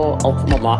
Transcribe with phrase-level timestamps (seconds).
[0.00, 0.78] på Alt for mamma.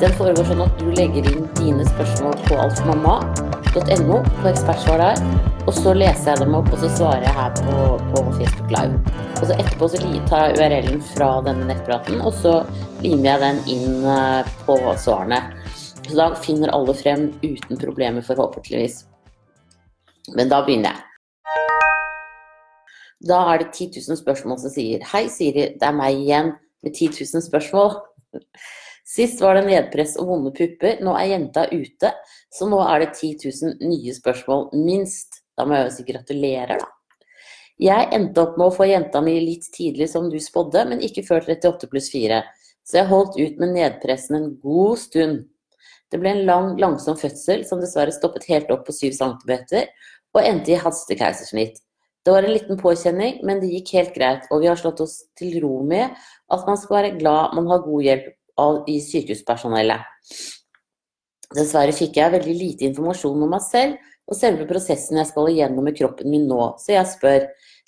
[0.00, 5.20] Den foregår sånn at du legger inn dine spørsmål på altformamma.no på ekspertsvar der.
[5.64, 7.76] Og så leser jeg dem opp, og så svarer jeg her på,
[8.10, 9.14] på Facebook Live.
[9.38, 12.52] Og så etterpå så tar jeg URL-en fra denne nettpraten, og så
[13.00, 15.40] limer jeg den inn eh, på svarene.
[16.02, 18.98] Så da finner alle frem uten problemer, forhåpentligvis.
[20.36, 21.00] Men da begynner jeg.
[23.32, 26.52] Da er det 10 000 spørsmål som sier Hei, Siri, det er meg igjen
[26.84, 27.96] med 10 000 spørsmål.
[29.06, 32.10] Sist var det nedpress og vonde pupper, nå er jenta ute,
[32.52, 35.42] så nå er det 10 000 nye spørsmål, minst.
[35.56, 36.90] Da må jeg jo si gratulerer, da.
[37.80, 41.24] Jeg endte opp med å få jenta mi litt tidlig som du spådde, men ikke
[41.26, 42.40] før 38 pluss 4,
[42.86, 45.42] så jeg holdt ut med nedpressen en god stund.
[46.10, 49.52] Det ble en lang, langsom fødsel som dessverre stoppet helt opp på 7 cm,
[50.36, 51.82] og endte i hastekeisersnitt.
[52.26, 55.20] Det var en liten påkjenning, men det gikk helt greit, og vi har slått oss
[55.38, 56.10] til ro med
[56.52, 58.28] at man skal være glad man har god hjelp
[58.60, 60.04] av, i sykehuspersonellet.
[61.56, 65.86] Dessverre fikk jeg veldig lite informasjon om meg selv og selve prosessen jeg skal igjennom
[65.86, 67.46] med kroppen min nå, så jeg spør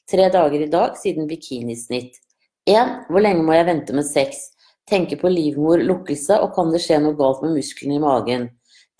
[0.08, 2.20] tre dager i dag siden bikinisnitt.
[2.68, 3.08] 1.
[3.08, 4.50] Hvor lenge må jeg vente med sex?
[4.88, 8.46] Tenker på livmor, lukkelse, og kan det skje noe galt med musklene i magen?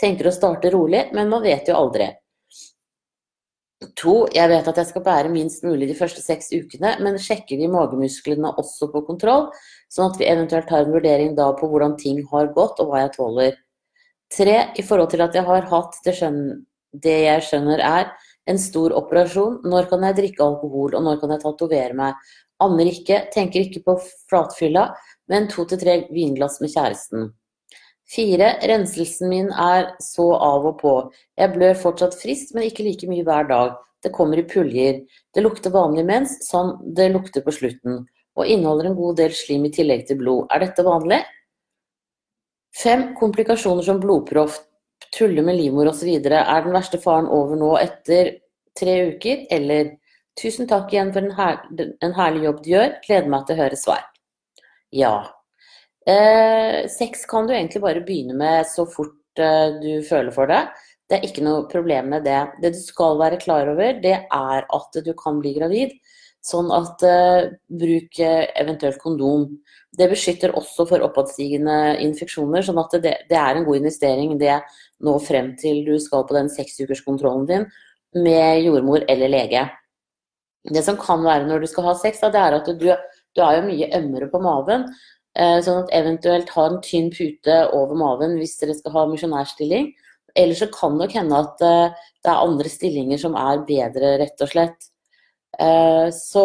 [0.01, 2.11] Tenker å starte rolig, men man vet jo aldri.
[3.79, 7.61] To, jeg vet at jeg skal bære minst mulig de første seks ukene, men sjekker
[7.61, 9.53] vi magemusklene også på kontroll,
[9.87, 13.05] sånn at vi eventuelt tar en vurdering da på hvordan ting har gått og hva
[13.05, 13.61] jeg tåler.
[14.35, 16.41] Tre, i forhold til at jeg har hatt det, skjøn
[17.07, 18.11] det jeg skjønner er
[18.51, 22.31] en stor operasjon, når kan jeg drikke alkohol, og når kan jeg tatovere meg?
[22.65, 23.95] Anner ikke, tenker ikke på
[24.27, 24.89] flatfylla,
[25.31, 27.31] men to til tre vinglass med kjæresten.
[28.09, 30.93] Fire, renselsen min er så av og på.
[31.37, 33.75] Jeg blør fortsatt friskt, men ikke like mye hver dag.
[34.05, 35.03] Det kommer i puljer.
[35.35, 38.07] Det lukter vanlig mens, sånn det lukter på slutten.
[38.39, 40.47] Og inneholder en god del slim i tillegg til blod.
[40.55, 41.21] Er dette vanlig?
[42.79, 44.61] Fem, komplikasjoner som blodproff,
[45.15, 46.09] tulle med livmor osv.
[46.15, 48.37] Er den verste faren over nå etter
[48.79, 49.97] tre uker, eller
[50.39, 51.57] Tusen takk igjen for en, her
[52.05, 52.95] en herlig jobb du gjør.
[53.07, 54.05] Gleder meg til å høre svar.
[54.95, 55.15] Ja.
[56.09, 60.63] Eh, sex kan du egentlig bare begynne med så fort eh, du føler for det.
[61.09, 62.41] Det er ikke noe problem med det.
[62.63, 65.93] Det du skal være klar over, det er at du kan bli gravid.
[66.45, 69.49] Sånn at eh, bruk eh, eventuelt kondom.
[69.99, 74.55] Det beskytter også for oppadstigende infeksjoner, sånn at det, det, er en god investering det
[75.05, 77.69] nå frem til du skal på den seksukerskontrollen din
[78.17, 79.67] med jordmor eller lege.
[80.69, 83.45] Det som kan være når du skal ha sex, da, det er at du, du
[83.45, 84.87] er jo mye ømmere på maven.
[85.39, 89.93] Eh, sånn at eventuelt ha en tynn pute over maven hvis dere skal ha misjonærstilling.
[90.39, 94.17] Eller så kan det nok hende at eh, det er andre stillinger som er bedre,
[94.25, 94.89] rett og slett.
[95.63, 96.45] Eh, så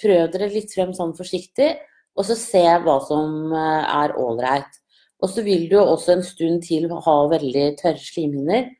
[0.00, 1.74] prøv dere litt frem sånn forsiktig,
[2.16, 4.80] og så se hva som er ålreit.
[5.20, 8.70] Og så vil du også en stund til ha veldig tørre slimhinner.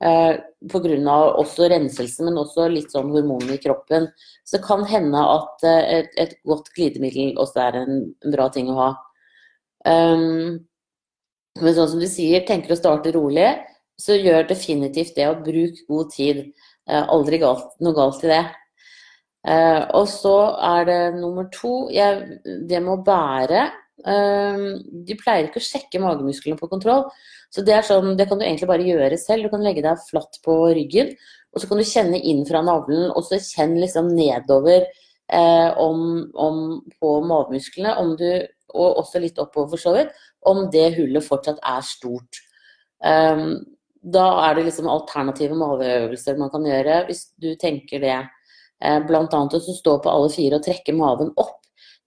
[0.00, 1.16] Pga.
[1.36, 4.08] også renselse, men også litt sånn hormoner i kroppen.
[4.48, 8.00] Så det kan hende at et, et godt glidemiddel også er en
[8.32, 8.90] bra ting å ha.
[9.88, 10.60] Um,
[11.60, 13.48] men sånn som du sier, tenker å starte rolig,
[14.00, 16.46] så gjør definitivt det å bruke god tid.
[16.88, 18.44] Uh, aldri galt, noe galt i det.
[19.46, 20.36] Uh, og så
[20.68, 23.66] er det nummer to jeg, det med å bære.
[24.00, 27.06] Uh, de pleier ikke å sjekke magemusklene på kontroll.
[27.50, 29.46] Så det, er sånn, det kan du egentlig bare gjøre selv.
[29.46, 31.12] Du kan legge deg flatt på ryggen,
[31.50, 34.86] og så kan du kjenne inn fra navlen, og så kjenn liksom nedover
[35.32, 36.64] eh, om, om,
[37.00, 37.96] på magemusklene.
[38.00, 38.30] Om du
[38.74, 40.12] og også litt oppover for så vidt,
[40.46, 42.40] om det hullet fortsatt er stort.
[43.02, 43.62] Um,
[44.00, 48.20] da er det liksom alternative maveøvelser man kan gjøre, hvis du tenker det.
[48.80, 51.58] Uh, blant annet å stå på alle fire og trekke maven opp,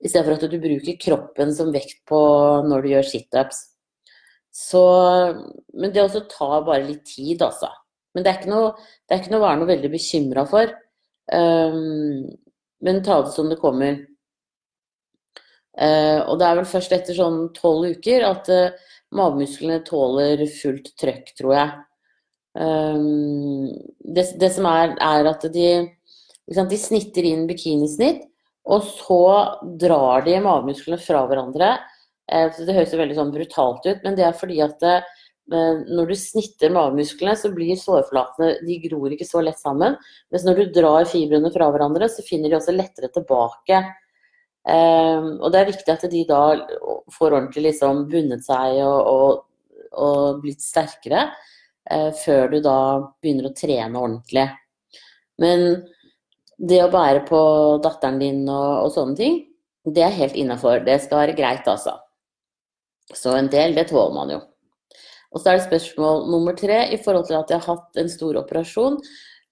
[0.03, 2.19] i stedet for at du bruker kroppen som vekt på
[2.67, 3.61] når du gjør situps.
[4.73, 7.69] Men det også tar bare litt tid, altså.
[8.13, 8.73] Men det er ikke noe,
[9.07, 10.73] det er ikke noe å være noe veldig bekymra for.
[11.33, 12.27] Um,
[12.83, 14.01] men ta det som det kommer.
[15.73, 20.91] Uh, og det er vel først etter sånn tolv uker at uh, magemusklene tåler fullt
[21.01, 21.71] trøkk, tror jeg.
[22.53, 23.71] Um,
[24.05, 25.69] det, det, som er, er at de,
[26.53, 28.27] sant, de snitter inn bikinisnitt,
[28.69, 29.23] og så
[29.81, 31.73] drar de magemusklene fra hverandre.
[32.29, 34.85] Det høres jo veldig sånn brutalt ut, men det er fordi at
[35.51, 39.97] når du snitter magemusklene, så blir sårflatene De gror ikke så lett sammen.
[40.31, 43.81] Mens når du drar fibrene fra hverandre, så finner de også lettere tilbake.
[44.63, 46.43] Um, og det er viktig at de da
[47.11, 49.41] får ordentlig liksom bundet seg og, og,
[49.99, 52.77] og blitt sterkere uh, før du da
[53.19, 54.45] begynner å trene ordentlig.
[55.43, 55.83] Men
[56.55, 57.41] det å bære på
[57.83, 59.37] datteren din og, og sånne ting,
[59.91, 60.79] det er helt innafor.
[60.87, 61.97] Det skal være greit, altså.
[63.11, 64.39] Så en del, det tåler man jo.
[65.33, 68.11] Og så er det spørsmål nummer tre i forhold til at jeg har hatt en
[68.11, 68.99] stor operasjon.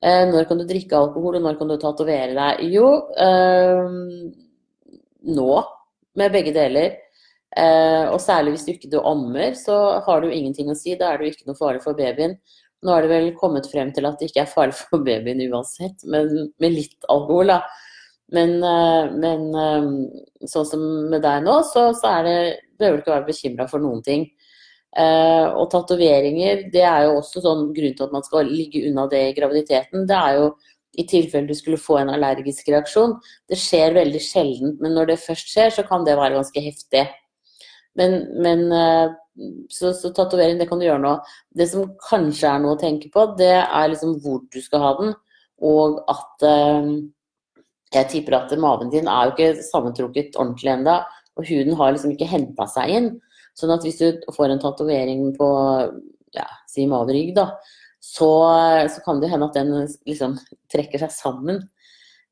[0.02, 2.66] Eh, når kan du drikke alkohol, og når kan du tatovere deg?
[2.74, 2.88] Jo,
[3.18, 3.90] eh,
[5.38, 5.52] nå,
[6.22, 6.98] med begge deler.
[7.58, 10.96] Eh, og særlig hvis du ikke du ammer, så har du ingenting å si.
[10.96, 12.38] Da er det jo ikke noe farlig for babyen.
[12.82, 16.02] Nå har det vel kommet frem til at det ikke er farlig for babyen uansett,
[16.10, 17.62] men med litt alkohol, da.
[18.32, 22.38] Men, eh, men eh, sånn som med deg nå, så, så er det
[22.80, 24.30] behøver du ikke være bekymra for noen ting.
[24.92, 29.06] Eh, og tatoveringer, det er jo også sånn grunn til at man skal ligge unna
[29.12, 30.04] det i graviditeten.
[30.10, 30.50] Det er jo
[31.00, 33.16] i tilfelle du skulle få en allergisk reaksjon.
[33.48, 37.06] Det skjer veldig sjelden, men når det først skjer, så kan det være ganske heftig.
[38.00, 39.16] Men, men eh,
[39.72, 41.16] så, så tatovering, det kan du gjøre nå.
[41.56, 44.94] Det som kanskje er noe å tenke på, det er liksom hvor du skal ha
[45.00, 45.18] den,
[45.72, 46.94] og at eh,
[47.92, 50.94] Jeg tipper at maven din er jo ikke sammentrukket ordentlig ennå,
[51.36, 53.10] og huden har liksom ikke henta seg inn.
[53.58, 55.50] Sånn at hvis du får en tatovering på
[56.36, 57.50] ja, si maverygg, da,
[58.02, 58.30] så,
[58.90, 59.74] så, kan det hende at den
[60.08, 60.38] liksom
[60.72, 61.62] trekker seg sammen.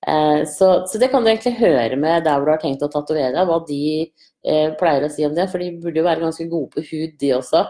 [0.08, 2.92] Eh, så, så, det kan du egentlig høre med der hvor du har tenkt å
[2.92, 5.50] tatovere deg, hva de eh, pleier å si om det.
[5.52, 7.66] For de burde jo være ganske gode på hud, de også.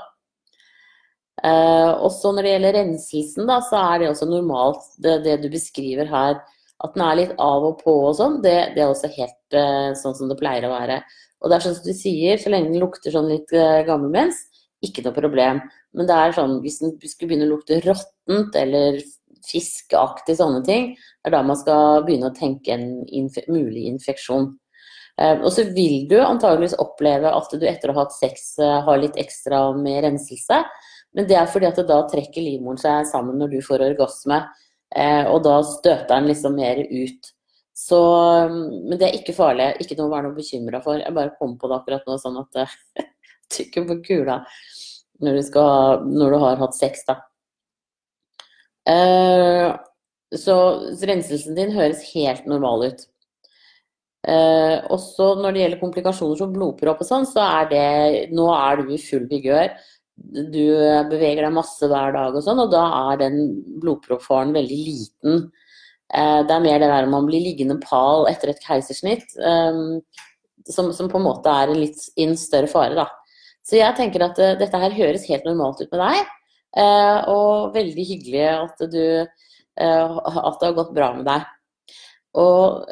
[1.43, 5.49] Eh, også når det gjelder renselsen, da, så er det også normalt, det, det, du
[5.51, 6.39] beskriver her.
[6.79, 9.91] At den er litt av og på og sånn, det, det, er også helt eh,
[9.99, 11.01] sånn som det pleier å være.
[11.39, 13.51] Og det er sånn som du sier, så lenge den lukter sånn litt
[13.87, 14.41] gammelmens,
[14.83, 15.61] ikke noe problem.
[15.95, 18.99] Men det er sånn, hvis den skulle begynne å lukte råttent eller
[19.47, 24.51] fiskeaktig sånne ting, det er da man skal begynne å tenke en inf mulig infeksjon.
[25.19, 28.79] Uh, og så vil du antageligvis oppleve at du etter å ha hatt sex uh,
[28.87, 30.61] har litt ekstra med renselse.
[31.17, 34.43] Men det er fordi at da trekker livmoren seg sammen når du får orgasme.
[35.29, 37.27] Og da støter den liksom mer ut.
[37.79, 37.99] Så,
[38.51, 39.71] men det er ikke farlig.
[39.79, 40.99] Ikke noe å være noe bekymra for.
[40.99, 43.05] Jeg bare kom på det akkurat nå, sånn at jeg
[43.55, 44.41] trykker på kula
[45.23, 47.17] når du, skal, når du, har hatt sex, da.
[48.89, 49.75] Uh,
[50.31, 50.55] så
[51.03, 53.01] renselsen din høres helt normal ut.
[54.27, 57.83] Uh, også når det gjelder komplikasjoner som blodpropp og sånn, så er det
[58.35, 59.75] Nå er du i full vigør.
[60.19, 60.63] Du
[61.11, 63.41] beveger deg masse hver dag og sånn, og da er den
[63.79, 65.45] blodproppfaren veldig liten.
[66.09, 69.99] Eh, det er mer det der man blir liggende pal etter et keisersnitt, um,
[70.69, 73.05] som, som, på en måte er en litt inn større fare, da.
[73.65, 76.33] Så jeg tenker at uh, dette her høres helt normalt ut med deg,
[76.81, 79.03] uh, og veldig hyggelig at du
[79.79, 81.45] at det har gått bra med deg.
[82.35, 82.89] Og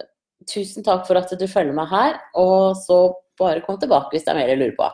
[0.48, 3.00] tusen takk for at du følger meg her, og så
[3.36, 4.88] bare kom tilbake hvis det er mer jeg lurer på.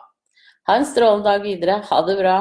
[0.72, 1.76] Ha en strålende dag videre.
[1.86, 2.38] Ha det bra.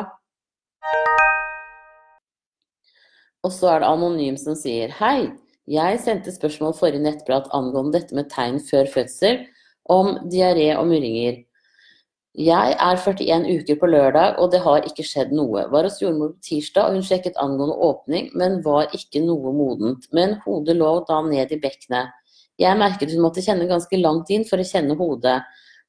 [3.45, 5.33] Og så er det Anonym som sier hei.
[5.71, 9.45] Jeg sendte spørsmål forrige nettprat angående dette med tegn før fødsel,
[9.87, 11.45] om diaré og murringer.
[12.35, 15.67] Jeg er 41 uker på lørdag, og det har ikke skjedd noe.
[15.71, 20.09] Var hos jordmor på tirsdag, og hun sjekket angående åpning, men var ikke noe modent.
[20.11, 22.11] Men hodet lå da ned i bekkenet.
[22.59, 25.43] Jeg merket hun måtte kjenne ganske langt inn for å kjenne hodet.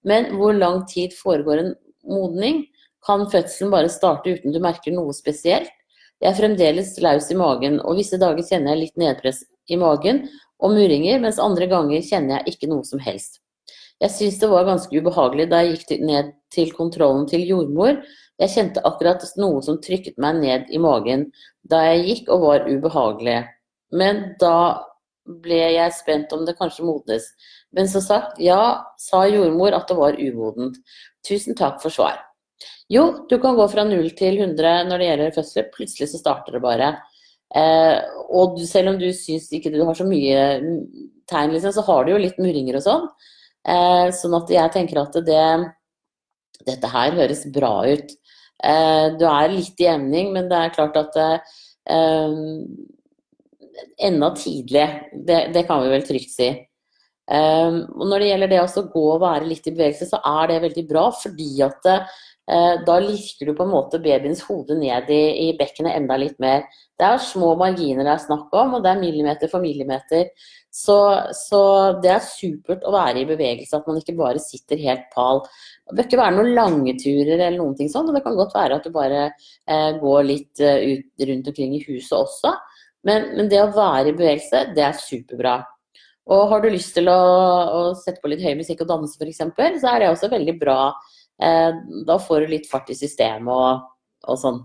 [0.03, 1.73] Men hvor lang tid foregår en
[2.05, 2.65] modning?
[3.07, 5.71] Kan fødselen bare starte uten du merker noe spesielt?
[6.21, 10.25] Jeg er fremdeles laus i magen, og visse dager kjenner jeg litt nedpress i magen
[10.63, 13.39] og murringer, mens andre ganger kjenner jeg ikke noe som helst.
[14.01, 18.00] Jeg syns det var ganske ubehagelig da jeg gikk ned til kontrollen til jordmor.
[18.41, 21.29] Jeg kjente akkurat noe som trykket meg ned i magen
[21.70, 23.43] da jeg gikk og var ubehagelig.
[23.93, 24.84] Men da
[25.24, 27.29] ble jeg spent om det kanskje modnes.
[27.72, 30.79] Men som sagt, ja, sa jordmor at det var umodent.
[31.25, 32.20] Tusen takk for svar.
[32.91, 35.70] Jo, du kan gå fra 0 til 100 når det gjelder fødsel.
[35.74, 36.91] Plutselig så starter det bare.
[37.53, 37.98] Eh,
[38.33, 40.41] og selv om du syns ikke du har så mye
[41.29, 43.07] tegn, liksom, så har du jo litt murringer og sånn.
[43.69, 45.45] Eh, sånn at jeg tenker at det,
[46.65, 48.15] dette her høres bra ut.
[48.63, 51.22] Eh, du er litt i emning, men det er klart at
[54.00, 54.83] Enda tidlig,
[55.27, 56.45] det, det, kan vi vel trygt si.
[57.27, 60.51] Um, og når det gjelder det å gå og være litt i bevegelse, så er
[60.51, 61.89] det veldig bra, fordi at
[62.43, 66.65] da lirker du på en måte babyens hode ned i, i bekkenet enda litt mer.
[67.00, 70.27] Det er små marginer det er snakk om, og det er millimeter for millimeter.
[70.73, 70.97] Så,
[71.38, 71.62] så,
[72.01, 75.43] det er supert å være i bevegelse, at man ikke bare sitter helt pal.
[75.85, 78.55] Det bør ikke være noen lange turer eller noen ting sånn, og det kan godt
[78.57, 82.55] være at du bare eh, går litt uh, ut rundt omkring i huset også.
[83.05, 85.59] Men, men, det å være i bevegelse, det er superbra.
[86.33, 89.43] Og har du lyst til å, å sette på litt høy musikk og danse f.eks.,
[89.83, 91.23] så er det også veldig bra Eh,
[92.07, 93.87] da får du litt fart i systemet og,
[94.29, 94.59] og sånn.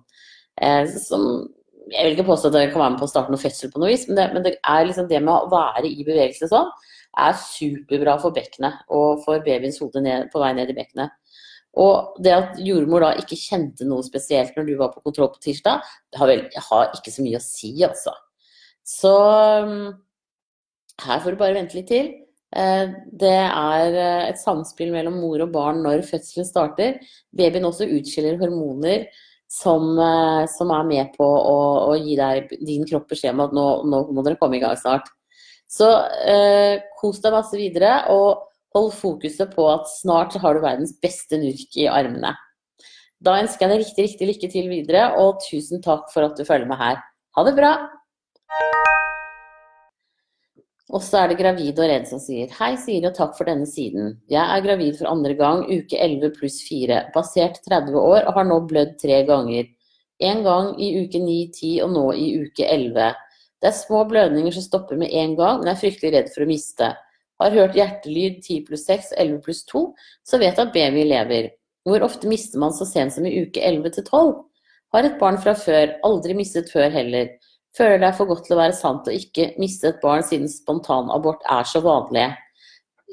[0.61, 1.25] Eh, som,
[1.89, 3.81] jeg vil ikke påstå at det kan være med på å starte noe fødsel på
[3.83, 4.57] noe vis, men det, men det
[4.89, 6.69] liksom det med å være i bevegelse sånn,
[7.19, 11.15] er superbra for bekkenet og for babyens hode ned, på vei ned i bekkenet.
[11.79, 15.43] Og det at jordmor da ikke kjente noe spesielt når du var på kontroll på
[15.45, 18.15] tirsdag, det har, vel, har ikke så mye å si, altså.
[18.89, 19.13] Så
[19.69, 19.89] mm,
[21.05, 22.11] her får du bare vente litt til.
[22.57, 22.85] Eh,
[23.21, 26.97] det er eh, et samspill mellom mor og barn når fødselen starter.
[27.37, 29.07] Babyen også utskiller hormoner
[29.49, 33.55] som, eh, som er med på å, å, gi deg din kropp beskjed om at
[33.57, 35.09] nå, nå må dere komme i gang snart.
[35.69, 35.89] Så
[36.25, 38.03] eh, kos deg masse videre.
[38.13, 38.45] og
[38.77, 42.35] Hold fokuset på at snart har du verdens beste nurk i armene.
[43.25, 46.45] Da ønsker jeg deg riktig, riktig lykke til videre, og tusen takk for at du
[46.47, 47.01] følger med her.
[47.35, 47.73] Ha det bra!
[50.89, 53.67] Og så er det gravid og redd som sier Hei, Siri, og takk for denne
[53.69, 54.15] siden.
[54.33, 57.03] Jeg er gravid for andre gang, uke 11 pluss 4.
[57.13, 59.69] Basert 30 år og har nå blødd tre ganger.
[60.25, 63.13] En gang i uke 9, 10 og nå i uke 11.
[63.61, 66.47] Det er små blødninger som stopper med en gang, men jeg er fryktelig redd for
[66.47, 66.91] å miste.
[67.39, 69.85] Har hørt hjertelyd 10 pluss 6, 11 pluss 2,
[70.27, 71.53] så vet jeg at baby lever.
[71.87, 74.33] Hvor ofte mister man så sent som i uke 11 til 12?
[74.97, 77.29] Har et barn fra før, aldri mistet før heller.
[77.77, 80.49] Føler det er for godt til å være sant å ikke miste et barn siden
[80.51, 82.31] spontanabort er så vanlig.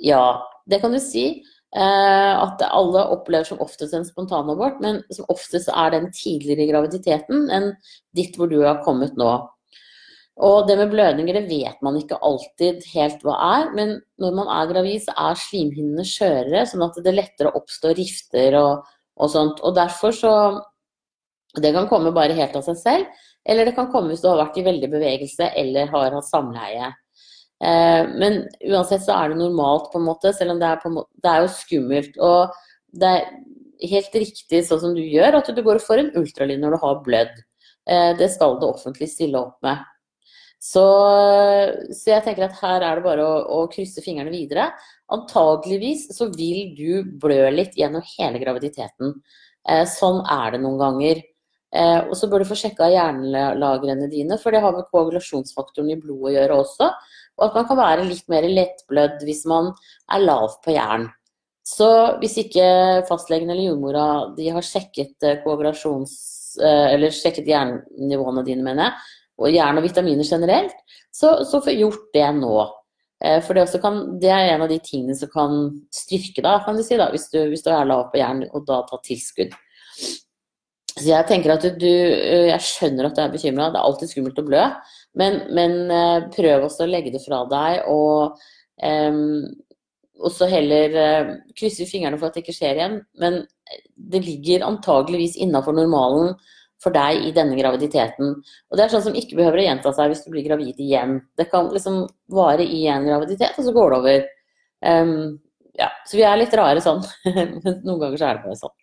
[0.04, 1.28] Ja, det kan du si.
[1.76, 7.50] Eh, at alle opplever som oftest en spontanabort, men som oftest er den tidligere graviditeten
[7.52, 7.74] enn
[8.16, 9.34] ditt hvor du har kommet nå.
[10.46, 13.70] Og det med blødninger, det vet man ikke alltid helt hva er.
[13.76, 18.58] Men når man er gravid, så er slimhinnene skjørere, sånn at det lettere oppstår rifter
[18.60, 19.62] og, og sånt.
[19.64, 20.34] Og derfor så
[21.62, 23.24] Det kan komme bare helt av seg selv.
[23.46, 26.92] Eller det kan komme hvis du har vært i veldig bevegelse eller har hatt samleie.
[27.64, 31.12] Eh, men uansett så er det normalt, på en måte, selv om det er, måte,
[31.24, 32.18] det er jo skummelt.
[32.18, 32.56] Og
[32.96, 33.28] det er
[33.92, 36.82] helt riktig sånn som du gjør, at du går og får en ultralyd når du
[36.86, 37.44] har blødd.
[37.86, 39.84] Eh, det skal det offentlig stille opp med.
[40.66, 40.82] Så,
[41.92, 44.72] så, jeg tenker at her er det bare å, å, krysse fingrene videre.
[45.14, 49.14] Antageligvis så vil du blø litt gjennom hele graviditeten.
[49.70, 51.22] Eh, sånn er det noen ganger.
[51.76, 56.00] Eh, og så bør du få sjekka jernlagrene dine, for det har med koagulasjonsfaktoren i
[56.00, 56.90] blodet å gjøre også.
[57.36, 59.74] Og at man kan være litt mer lettblødd hvis man
[60.14, 61.10] er lav på jern.
[61.66, 61.90] Så
[62.22, 62.66] hvis ikke
[63.10, 66.16] fastlegen eller jordmora de har sjekket eh, koagulasjons...
[66.64, 70.78] Eh, eller sjekket jernnivåene dine, mener jeg, og jern og vitaminer generelt,
[71.12, 72.54] så, så få gjort det nå.
[73.26, 75.58] Eh, for det, kan, det, er en av de tingene som kan
[75.92, 78.64] styrke deg, kan du si, da, hvis, du, hvis du er lav på jern og
[78.70, 79.56] da tar tilskudd.
[80.96, 84.12] Så jeg tenker at du, eh, jeg skjønner at du er bekymra, det er alltid
[84.12, 84.64] skummelt å blø,
[85.20, 87.84] men, men eh, prøv også å legge det fra deg.
[87.92, 88.38] og
[88.80, 89.44] um,
[90.32, 92.94] så heller uh, krysse fingrene for at det ikke skjer igjen.
[93.20, 93.42] Men
[93.96, 96.34] det ligger antageligvis innafor normalen
[96.84, 98.32] for deg i denne graviditeten.
[98.70, 101.18] Og det er sånn som ikke behøver å gjenta seg hvis du blir gravid igjen.
[101.36, 104.30] Det kan liksom vare i en graviditet, og så går det over.
[104.86, 105.14] Um,
[105.76, 107.04] ja, så vi er litt rare sånn.
[107.64, 108.76] Men noen ganger så er det bare sånn.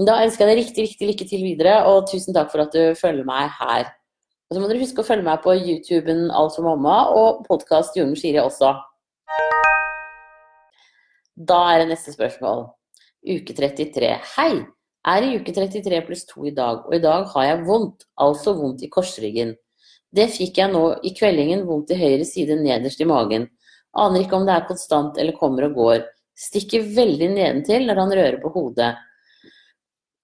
[0.00, 2.96] Da ønsker jeg deg riktig, riktig lykke til videre, og tusen takk for at du
[2.98, 3.90] følger meg her.
[4.48, 7.94] Og så må dere huske å følge meg på YouTuben Alt for mamma og podkast
[7.98, 8.72] Jordmor Siri også.
[11.36, 12.66] Da er det neste spørsmål.
[13.20, 14.14] Uke 33.
[14.34, 14.52] Hei!
[15.08, 18.52] Er i uke 33 pluss 2 i dag, og i dag har jeg vondt, altså
[18.58, 19.54] vondt i korsryggen.
[20.12, 23.46] Det fikk jeg nå i kveldingen, vondt i høyre side nederst i magen.
[23.96, 26.02] Aner ikke om det er konstant eller kommer og går.
[26.36, 28.90] Stikker veldig nedentil når han rører på hodet.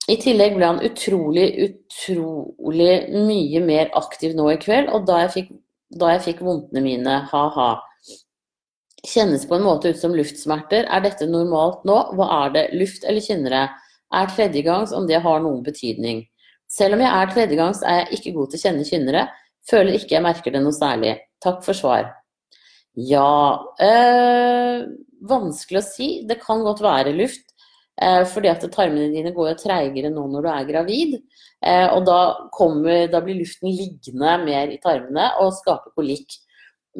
[0.06, 2.92] I tillegg ble han utrolig, utrolig
[3.26, 5.48] mye mer aktiv nå i kveld, og da jeg fikk,
[5.98, 7.70] da jeg fikk vondtene mine, ha-ha.
[9.06, 10.86] Kjennes på en måte ut som luftsmerter.
[10.90, 11.98] Er dette normalt nå?
[12.18, 13.66] Hva er det, luft eller kynnere?
[14.14, 16.22] er tredjegangs om det har noen betydning.
[16.70, 19.24] Selv om jeg er tredjegangs, er jeg ikke god til å kjenne kynnere.
[19.66, 21.16] Føler ikke jeg merker det noe særlig.
[21.42, 22.10] Takk for svar.
[22.96, 24.86] Ja øh,
[25.26, 26.08] Vanskelig å si.
[26.28, 27.45] Det kan godt være luft.
[27.96, 31.14] Eh, fordi at tarmene dine går jo treigere nå når du er gravid.
[31.64, 32.18] Eh, og da,
[32.52, 36.36] kommer, da, blir luften liggende mer i tarmene og skaper kolikk.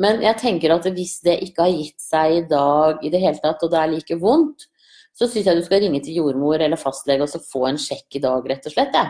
[0.01, 3.41] Men jeg tenker at hvis det ikke har gitt seg i dag i det hele
[3.43, 4.69] tatt, og det er like vondt,
[5.17, 8.19] så syns jeg du skal ringe til jordmor eller fastlege og så få en sjekk
[8.19, 8.97] i dag, rett og slett.
[8.97, 9.07] Ja.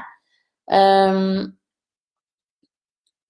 [0.67, 1.57] Um,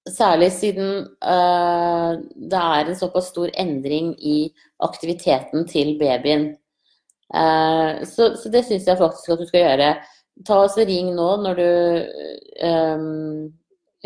[0.08, 4.36] særlig siden uh, det er en såpass stor endring i
[4.84, 6.50] aktiviteten til babyen.
[7.34, 9.88] Uh, så, så, det syns jeg faktisk at du skal gjøre.
[10.46, 11.70] Ta oss og Ring nå når du
[12.68, 13.48] um,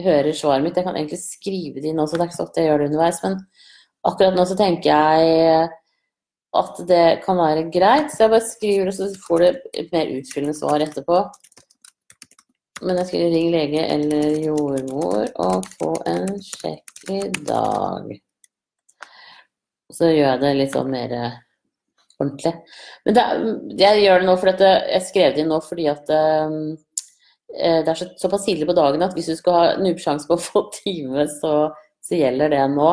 [0.00, 0.78] hører svaret mitt.
[0.78, 2.88] Jeg kan egentlig skrive det inn også, det er ikke så ofte jeg gjør det
[2.92, 3.20] underveis.
[3.24, 3.36] Men
[4.08, 5.68] akkurat nå så tenker jeg
[6.60, 8.10] at det kan være greit.
[8.12, 9.46] Så jeg bare skriver det, så får du
[9.82, 11.20] et mer utfyllende svar etterpå.
[12.80, 18.20] Men jeg skulle 'ring lege eller jordmor og få en sjekk i dag'.
[19.92, 21.12] Så gjør jeg det litt sånn mer
[22.20, 22.52] ordentlig.
[23.06, 23.26] Men det,
[23.80, 26.58] jeg gjør det nå fordi at jeg skrev det inn nå fordi at um,
[27.50, 30.44] det er så, såpass tidlig på dagen at hvis du skal ha nubbsjanse på å
[30.44, 31.54] få time, så,
[32.04, 32.90] så, gjelder det nå.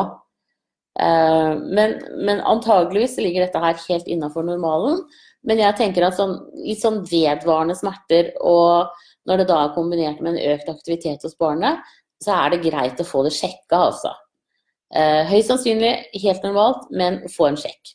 [0.98, 5.04] Uh, men, men antageligvis ligger dette her helt innafor normalen.
[5.46, 8.90] Men jeg tenker at sånn, litt sånn vedvarende smerter, og
[9.28, 11.84] når det da er kombinert med en økt aktivitet hos barnet,
[12.24, 14.10] så er det greit å få det sjekka, altså.
[14.88, 15.92] Uh, høyst sannsynlig
[16.24, 17.94] helt normalt, men få en sjekk.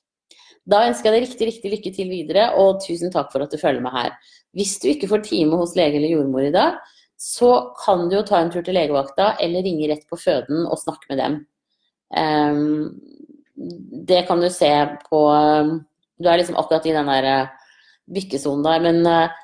[0.70, 3.60] Da ønsker jeg deg riktig, riktig lykke til videre, og tusen takk for at du
[3.60, 4.14] følger med her.
[4.56, 6.78] Hvis du ikke får time hos lege eller jordmor i dag,
[7.20, 10.80] så kan du jo ta en tur til legevakta eller ringe rett på føden og
[10.80, 11.38] snakke med dem.
[12.14, 12.90] Um,
[14.08, 14.70] det kan du se
[15.08, 15.20] på
[16.20, 17.50] Du er liksom akkurat i den der
[18.14, 19.40] bykkesonen der, men uh,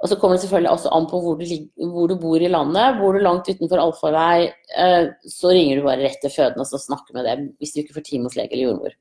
[0.00, 1.44] og så kommer det selvfølgelig også an på hvor du,
[1.92, 2.96] hvor du, bor i landet.
[3.00, 7.16] Bor du langt utenfor allfarvei, uh, så ringer du bare rett til føden og snakker
[7.18, 8.96] med dem hvis du ikke får time hos lege eller jordmor.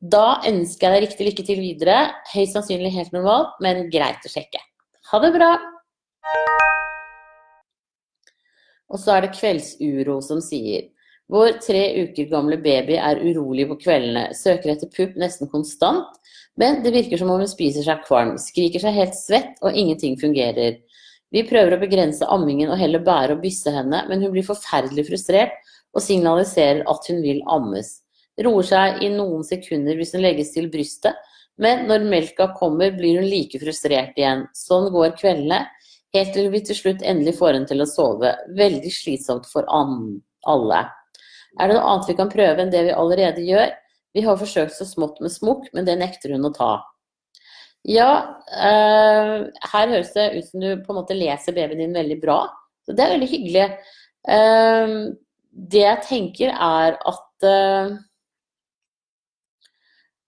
[0.00, 1.96] Da ønsker jeg deg riktig lykke til videre.
[2.32, 4.62] Høyst sannsynlig helt normalt, men greit å sjekke.
[5.10, 5.50] Ha det bra!
[8.88, 10.88] Og så er det Kveldsuro som sier
[11.30, 16.16] Vår tre uker gamle baby er urolig på kveldene, søker etter pupp nesten konstant,
[16.58, 20.16] men det virker som om hun spiser seg kvalm, skriker seg helt svett, og ingenting
[20.18, 20.80] fungerer.
[21.30, 25.06] Vi prøver å begrense ammingen og heller bære og bysse henne, men hun blir forferdelig
[25.12, 25.60] frustrert
[25.94, 28.00] og signaliserer at hun vil ammes
[28.44, 31.16] roer seg i noen sekunder hvis hun legges til brystet,
[31.60, 34.46] men når melka kommer, blir hun like frustrert igjen.
[34.56, 35.66] Sånn går kveldene,
[36.16, 38.32] helt til vi til slutt endelig får henne til å sove.
[38.56, 40.80] Veldig slitsomt for alle.
[41.58, 43.74] Er det noe annet vi kan prøve enn det vi allerede gjør?
[44.16, 46.72] Vi har forsøkt så smått med smokk, men det nekter hun å ta.
[47.86, 48.10] Ja,
[48.52, 49.36] uh,
[49.72, 52.42] her høres det ut som du på en måte leser babyen din veldig bra.
[52.84, 53.66] Så det er veldig hyggelig.
[54.24, 55.12] Uh,
[55.50, 57.88] det jeg tenker er at Eh,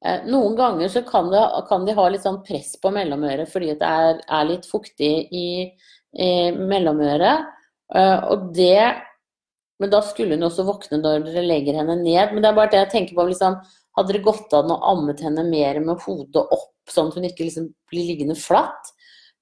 [0.03, 3.87] noen ganger så kan, det, kan, de ha litt sånn press på mellomøret fordi det
[3.89, 5.47] er, er litt fuktig i,
[6.19, 7.47] i mellomøret.
[7.95, 8.95] Eh, og det
[9.83, 12.33] Men da skulle hun også våkne når dere legger henne ned.
[12.33, 13.25] Men det er bare det jeg tenker på.
[13.31, 13.57] Liksom,
[13.99, 17.49] hadde det gått an å ammet henne mer med hodet opp, sånn at hun ikke
[17.49, 18.93] liksom blir liggende flatt?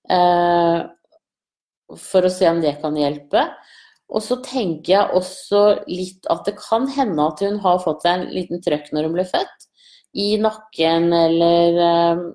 [0.09, 0.79] Eh,
[2.01, 3.44] for å se om det kan hjelpe.
[4.11, 8.16] Og så tenker jeg også litt at det kan hende at hun har fått seg
[8.16, 9.69] en liten trøkk når hun ble født
[10.18, 12.29] i nakken eller eh,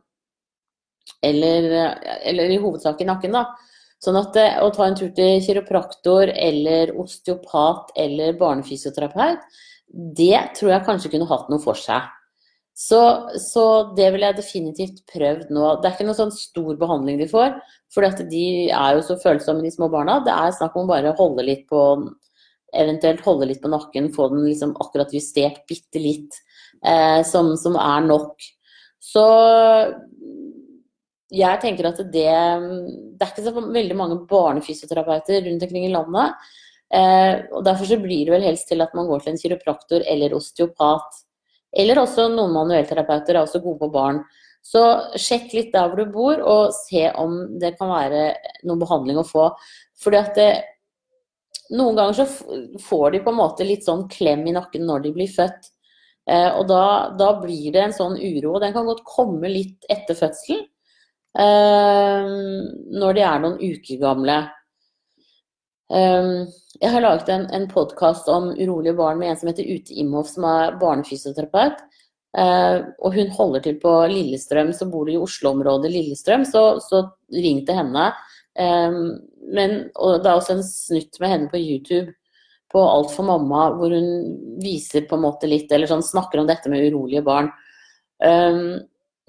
[1.26, 1.64] eller,
[2.22, 3.46] eller, i hovedsak i nakken, da.
[4.04, 9.42] Sånn at eh, å ta en tur til kiropraktor eller osteopat eller barnefysioterapeut,
[10.18, 12.06] det tror jeg kanskje kunne hatt noe for seg.
[12.76, 13.00] Så,
[13.40, 13.64] så,
[13.96, 15.78] det ville jeg definitivt prøvd nå.
[15.80, 17.56] Det er ikke noe sånn stor behandling de får,
[17.94, 20.20] for de er jo så følsomme, de små barna.
[20.26, 21.82] Det er snakk om bare å holde litt på
[22.76, 26.34] Eventuelt holde litt på nakken, få den liksom akkurat justert bitte litt
[26.86, 28.46] eh, som, som, er nok.
[29.04, 29.26] Så
[31.36, 36.48] jeg tenker at det Det er ikke så veldig mange barnefysioterapeuter rundt omkring i landet.
[36.94, 40.06] Eh, og Derfor så blir det vel helst til at man går til en kiropraktor
[40.06, 41.22] eller osteopat.
[41.76, 44.22] Eller også noen manuellterapeuter er også gode på barn.
[44.66, 44.82] Så
[45.22, 48.32] sjekk litt der hvor du bor, og se om det kan være
[48.66, 49.50] noen behandling å få.
[50.02, 50.50] Fordi at det,
[51.76, 52.26] noen ganger så
[52.82, 55.70] får de på en måte litt sånn klem i nakken når de blir født.
[56.26, 58.56] Eh, og da, da, blir det en sånn uro.
[58.56, 60.66] og Den kan godt komme litt etter fødselen.
[61.36, 62.30] Eh,
[63.02, 64.40] når de er noen uker gamle.
[65.94, 66.32] Eh,
[66.82, 70.34] jeg har laget en, en podkast om urolige barn med en som heter Ute Imhoff,
[70.34, 71.86] som er barnefysioterapeut.
[72.36, 77.00] og hun holder til på Lillestrøm, så bor du i Oslo-området Lillestrøm, så, så
[77.32, 78.10] ring til henne.
[79.56, 82.12] men, og det er også en snutt med henne på YouTube
[82.76, 84.10] på Alt for mamma, hvor hun
[84.60, 87.48] viser på en måte litt, eller sånn snakker om dette med urolige barn.
[88.20, 88.82] Um,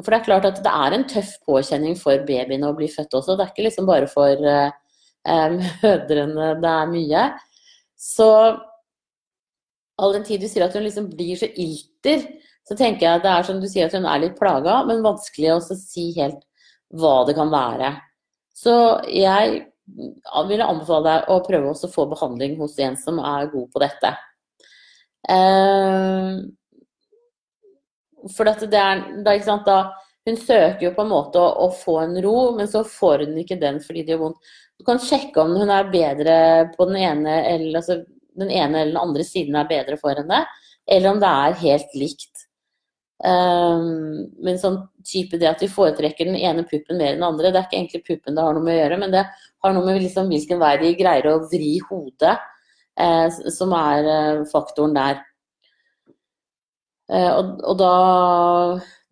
[0.02, 3.14] for det er klart at det er en tøff påkjenning for babyene å bli født
[3.16, 3.36] også.
[3.36, 4.74] Det er ikke liksom bare for uh,
[5.84, 7.22] mødrene det er mye.
[7.96, 8.28] Så
[9.96, 12.26] all den tid du sier at hun liksom blir så ilter,
[12.66, 15.06] så tenker jeg at det er som du sier at hun er litt plaga, men
[15.06, 16.42] vanskelig å si helt
[16.98, 17.94] hva det kan være.
[18.56, 18.74] Så
[19.12, 23.68] jeg vil jeg anbefale deg å prøve å få behandling hos en som er god
[23.72, 24.12] på dette.
[28.36, 29.78] For dette, det er, da, da,
[30.26, 33.36] Hun søker jo på en måte å, å, få en ro, men så får hun
[33.42, 34.54] ikke den fordi det gjør vondt.
[34.76, 36.36] Du kan sjekke om hun er bedre
[36.74, 38.00] på den ene eller altså,
[38.36, 40.42] den ene eller den andre siden er bedre for henne,
[40.86, 42.35] eller om det er helt likt.
[43.16, 47.48] Um, men sånn type det at vi foretrekker den ene puppen mer enn den andre,
[47.48, 49.22] det er ikke egentlig puppen det har noe med å gjøre, men det
[49.64, 52.34] har noe med liksom hvilken vei de greier å vri hodet,
[53.00, 55.24] eh, som er eh, faktoren der.
[57.08, 57.92] Eh, og, og da,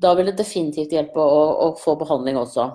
[0.05, 2.69] da vil det definitivt hjelpe å, å få behandling også.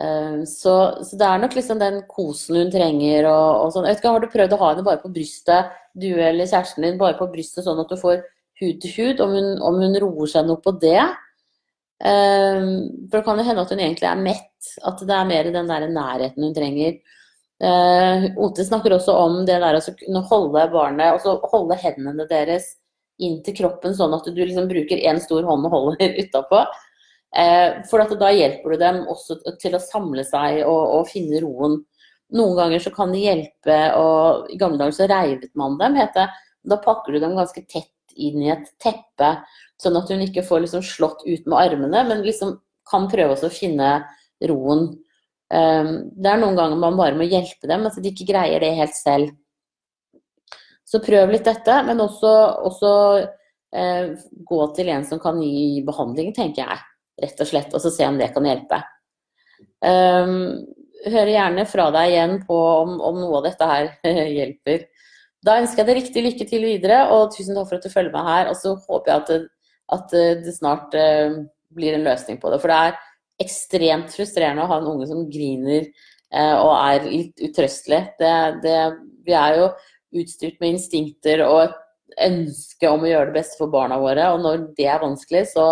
[0.00, 3.84] Eh, så, så, det er nok liksom den kosen hun trenger og, og sånn.
[3.86, 6.88] Jeg vet ikke, Har du prøvd å ha henne bare på brystet, du eller kjæresten
[6.88, 8.24] din, bare på brystet, sånn at du får
[8.64, 9.22] hud til hud?
[9.24, 11.04] Om hun, om hun roer seg noe på det?
[12.04, 12.62] Eh,
[13.08, 15.70] for det kan jo hende at hun egentlig er mett, at det er mer den
[15.70, 16.98] der nærheten hun trenger.
[17.62, 22.66] Uh, Ote snakker også om det der å kunne holde barnet, altså holde hendene deres
[23.22, 26.64] inn til kroppen, sånn at du liksom bruker én stor hånd og holder utapå.
[27.34, 31.78] Uh, for da hjelper du dem også til å samle seg og, og, finne roen.
[32.34, 36.14] Noen ganger så kan det hjelpe, og i gamle dager så reivet man dem, het
[36.18, 36.26] det.
[36.66, 39.30] Da pakker du dem ganske tett inn i et teppe,
[39.80, 42.56] sånn at hun ikke får liksom slått ut med armene, men liksom
[42.88, 43.90] kan prøve å finne
[44.48, 44.88] roen.
[45.54, 48.74] Ehm, det er noen ganger man bare må hjelpe dem, altså de ikke greier det
[48.78, 49.34] helt selv.
[50.84, 52.32] Så prøv litt dette, men også,
[52.68, 52.90] også
[53.74, 54.12] eh,
[54.46, 56.82] gå til en som kan gi behandling, tenker jeg.
[57.24, 58.80] Rett og slett, og så se om det kan hjelpe.
[59.84, 60.64] Um,
[61.12, 63.90] hør gjerne fra deg igjen på om, om noe av dette her
[64.38, 64.86] hjelper.
[65.44, 68.14] Da ønsker jeg deg riktig lykke til videre, og tusen takk for at du følger
[68.14, 68.50] meg her.
[68.52, 69.40] Og så håper jeg at det,
[69.94, 70.14] at
[70.46, 71.42] det snart uh,
[71.76, 72.60] blir en løsning på det.
[72.62, 75.90] For det er ekstremt frustrerende å ha en unge som griner
[76.32, 78.00] uh, og er litt utrøstelig.
[78.20, 78.78] Det, det,
[79.26, 79.68] vi er jo
[80.22, 81.80] utstyrt med instinkter og et
[82.24, 84.30] ønske om å gjøre det beste for barna våre.
[84.32, 85.68] Og når det er vanskelig, så,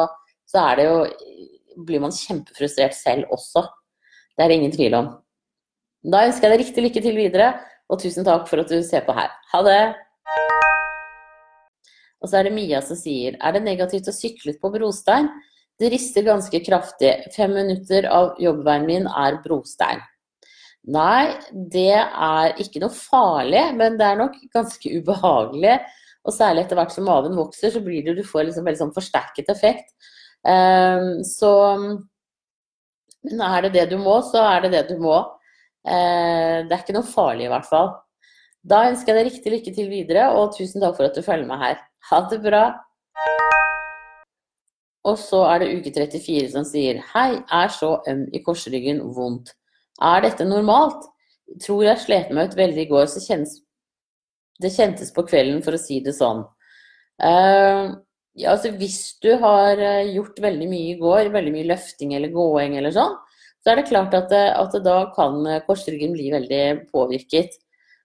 [0.49, 0.97] så er det jo,
[1.89, 3.65] blir man kjempefrustrert selv også.
[4.37, 5.13] Det er det ingen tvil om.
[6.13, 7.53] Da ønsker jeg deg riktig lykke til videre,
[7.91, 9.33] og tusen takk for at du ser på her.
[9.53, 9.83] Ha det!
[12.23, 15.27] Og så er det Mia som sier Er det negativt å sykle på brostein?
[15.81, 17.11] Det rister ganske kraftig.
[17.35, 20.03] Fem minutter av jobbveien min er brostein.
[20.93, 25.77] Nei, det er ikke noe farlig, men det er nok ganske ubehagelig.
[26.23, 28.95] Og særlig etter hvert som maven vokser, så blir det, du får liksom veldig sånn
[28.95, 29.91] forsterket effekt.
[30.47, 31.53] Um, så
[33.23, 35.21] Men er det det du må, så er det det du må.
[35.83, 37.93] Uh, det er ikke noe farlig, i hvert fall.
[38.63, 41.49] Da ønsker jeg deg riktig lykke til videre, og tusen takk for at du følger
[41.49, 41.81] med her.
[42.11, 42.63] Ha det bra.
[45.11, 49.51] Og så er det uke 34 som sier Hei, er så øm i korsryggen vondt.
[49.99, 51.09] Er dette normalt?
[51.63, 53.59] Tror jeg slet meg ut veldig i går, så kjennes
[54.63, 56.45] det kjentes på kvelden, for å si det sånn.
[57.19, 57.99] Uh,
[58.39, 62.33] ja, altså hvis du har eh, gjort veldig mye i går, veldig mye løfting eller
[62.33, 63.19] gåing eller sånn,
[63.63, 67.59] så er det klart at, eh, at da kan korsryggen bli veldig påvirket.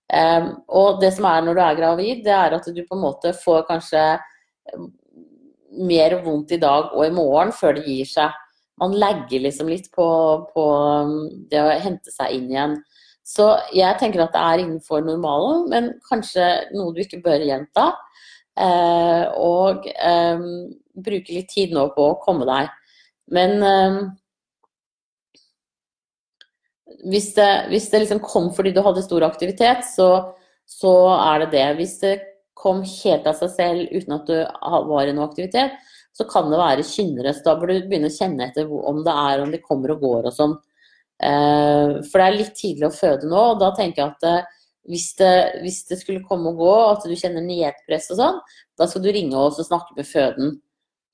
[0.07, 3.03] Um, og det som er når du er gravid, det er at du på en
[3.03, 4.03] måte får kanskje
[5.77, 8.35] mer vondt i dag og i morgen før det gir seg.
[8.79, 10.07] Man legger liksom litt på,
[10.53, 10.63] på
[11.03, 11.17] um,
[11.51, 12.77] det å hente seg inn igjen.
[13.27, 16.45] Så jeg tenker at det er innenfor normalen, men kanskje
[16.77, 17.89] noe du ikke bør gjenta.
[18.57, 20.69] Uh, og um,
[21.03, 22.71] bruke litt tid nå på å komme deg.
[23.35, 23.97] Men eh,
[27.07, 30.09] hvis det, hvis det liksom kom fordi du hadde stor aktivitet, så,
[30.67, 31.67] så er det det.
[31.79, 32.15] Hvis det
[32.57, 34.37] kom helt av seg selv uten at du
[34.89, 35.77] var i noe aktivitet,
[36.17, 37.33] så kan det være kynnere.
[37.35, 40.03] Så da bør du begynne å kjenne etter om det er, om de kommer og
[40.03, 40.55] går og sånn.
[41.23, 44.53] Eh, for det er litt tidlig å føde nå, og da tenker jeg at eh,
[44.87, 48.37] hvis det, hvis det skulle komme og gå, at du kjenner nedpress og sånn,
[48.77, 50.53] da skal du ringe oss og snakke med føden.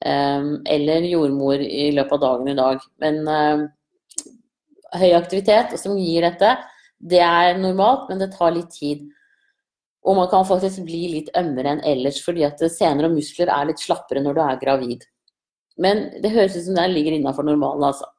[0.04, 2.84] Eh, eller jordmor i løpet av dagen i dag.
[3.04, 3.24] Men
[5.00, 6.56] høy aktivitet som gir dette,
[7.04, 9.04] det er normalt, men det tar litt tid.
[10.04, 13.70] Og man kan faktisk bli litt ømmere enn ellers, fordi at sener og muskler er
[13.70, 15.06] litt slappere når du er gravid.
[15.80, 18.10] Men det høres ut som det ligger innafor normalen, altså.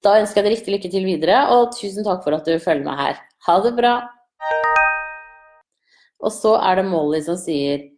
[0.00, 2.86] Da ønsker jeg deg riktig lykke til videre, og tusen takk for at du følger
[2.86, 3.22] meg her.
[3.46, 3.94] Ha det bra!
[6.20, 7.88] Og så er det Molly som sier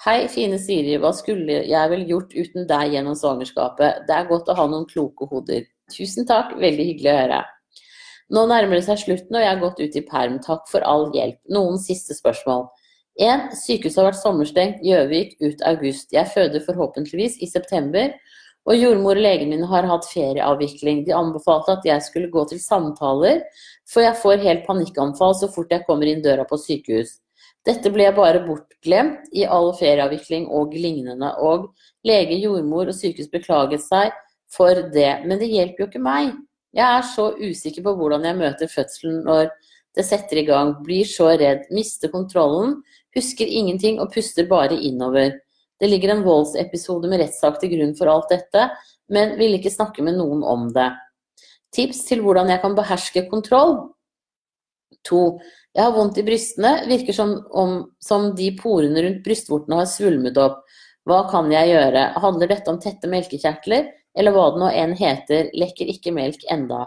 [0.00, 4.06] Hei, fine Siri, hva skulle jeg vel gjort uten deg gjennom svangerskapet?
[4.08, 5.66] Det er godt å ha noen kloke hoder.
[5.92, 7.40] Tusen takk, veldig hyggelig å høre.
[8.30, 10.36] Nå nærmer det seg slutten, og jeg har gått ut i perm.
[10.44, 11.40] Takk for all hjelp.
[11.50, 12.68] Noen siste spørsmål.
[13.20, 13.50] 1.
[13.58, 14.84] Sykehuset har vært sommerstengt.
[14.86, 16.12] Gjøvik ut august.
[16.14, 18.14] Jeg føder forhåpentligvis i september.
[18.68, 21.02] Og jordmor og legen min har hatt ferieavvikling.
[21.08, 23.42] De anbefalte at jeg skulle gå til samtaler,
[23.88, 27.16] for jeg får helt panikkanfall så fort jeg kommer inn døra på sykehus.
[27.66, 31.32] Dette ble bare bortglemt i all ferieavvikling og lignende.
[31.42, 31.72] Og
[32.06, 34.14] lege, jordmor og sykehus beklaget seg
[34.54, 35.22] for det.
[35.26, 36.32] Men det hjelper jo ikke meg.
[36.76, 39.50] Jeg er så usikker på hvordan jeg møter fødselen når
[39.98, 40.74] det setter i gang.
[40.86, 42.78] Blir så redd, mister kontrollen,
[43.16, 45.38] husker ingenting og puster bare innover.
[45.80, 48.66] Det ligger en voldsepisode med rettssak til grunn for alt dette,
[49.10, 50.90] men vil ikke snakke med noen om det.
[51.74, 53.78] Tips til hvordan jeg kan beherske kontroll?
[55.08, 55.22] 2.
[55.74, 60.38] Jeg har vondt i brystene, virker som, om, som de porene rundt brystvortene har svulmet
[60.42, 60.60] opp.
[61.08, 62.02] Hva kan jeg gjøre?
[62.20, 66.84] Handler dette om tette melkekjertler, eller hva det nå enn heter, lekker ikke melk enda.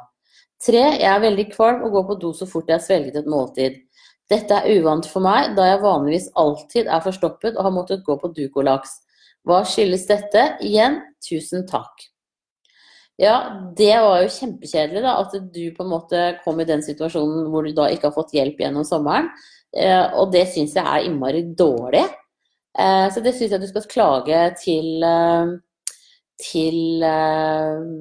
[0.64, 3.30] Tre, jeg er veldig kvalm og går på do så fort jeg har svelget et
[3.30, 3.82] måltid.
[4.32, 8.16] Dette er uvant for meg, da jeg vanligvis alltid er forstoppet og har måttet gå
[8.20, 8.96] på Ducolaks.
[9.44, 10.46] Hva skyldes dette?
[10.64, 12.08] Igjen, tusen takk.
[13.20, 13.36] Ja,
[13.78, 17.68] det var jo kjempekjedelig da, at du på en måte kom i den situasjonen hvor
[17.68, 19.30] du da ikke har fått hjelp gjennom sommeren.
[19.76, 22.06] Eh, og det syns jeg er innmari dårlig.
[22.74, 25.54] Eh, så det syns jeg du skal klage til eh,
[26.41, 27.04] til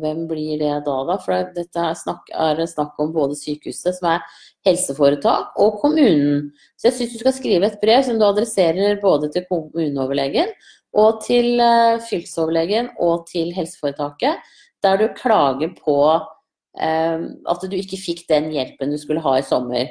[0.03, 1.19] Hvem blir det da, da?
[1.23, 4.25] For dette er snakk, er snakk om både sykehuset, som er
[4.67, 6.49] helseforetak, og kommunen.
[6.81, 10.51] Så jeg syns du skal skrive et brev som du adresserer både til kommuneoverlegen
[10.99, 11.61] og til
[12.09, 14.43] fylkesoverlegen og til helseforetaket
[14.83, 15.99] der du klager på
[16.81, 19.91] eh, at du ikke fikk den hjelpen du skulle ha i sommer.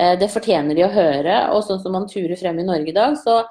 [0.00, 2.96] Eh, det fortjener de å høre, og sånn som man turer frem i Norge i
[2.96, 3.42] dag, så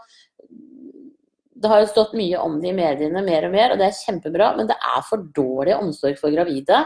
[1.56, 4.00] det har jo stått mye om det i mediene mer og mer, og det er
[4.00, 6.84] kjempebra, men det er for dårlig omsorg for gravide.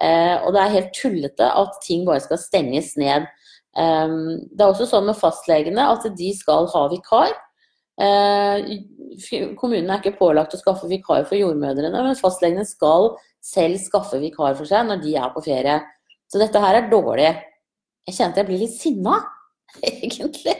[0.00, 3.26] Eh, og det er helt tullete at ting bare skal stenges ned.
[3.76, 4.14] Eh,
[4.52, 7.34] det er også sånn med fastlegene at de skal ha vikar.
[7.98, 8.70] Eh,
[9.58, 13.12] kommunen er ikke pålagt å skaffe vikar for jordmødrene, men fastlegene skal
[13.44, 15.80] selv skaffe vikar for seg når de er på ferie.
[16.28, 17.32] Så dette her er dårlig.
[18.08, 19.18] Jeg kjente jeg blir litt sinna,
[19.90, 20.56] egentlig.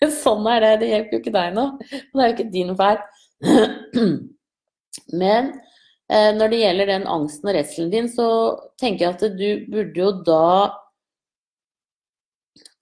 [0.22, 0.74] Sånn er det.
[0.82, 1.66] Det hjelper jo ikke deg nå.
[1.90, 3.02] Det er jo ikke din feil.
[5.22, 5.52] Men
[6.10, 8.28] eh, når det gjelder den angsten og redselen din, så
[8.80, 10.48] tenker jeg at du burde jo da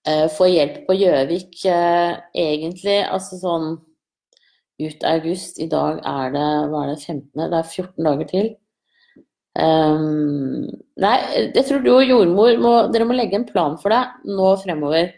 [0.07, 2.15] eh, få hjelp på Gjøvik eh,
[2.47, 3.69] egentlig, altså sånn
[4.79, 5.59] ut august.
[5.59, 7.29] I dag er det, hva er det, 15.
[7.35, 8.51] Det er 14 dager til.
[9.59, 10.69] Um,
[11.03, 14.53] nei, jeg tror du og jordmor må, dere må legge en plan for deg nå
[14.63, 15.11] fremover.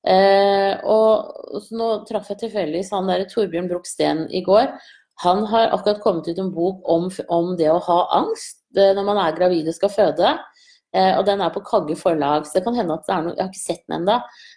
[0.00, 4.70] Uh, og så nå traff jeg tilfeldigvis han der Torbjørn Brook-Steen i går.
[5.24, 9.04] Han har akkurat kommet ut en bok om, om det å ha angst det, når
[9.04, 10.30] man er gravid og skal føde.
[10.96, 13.36] Eh, og den er på Kagge forlag, så det kan hende at det er noen
[13.36, 14.16] Jeg har ikke sett den ennå,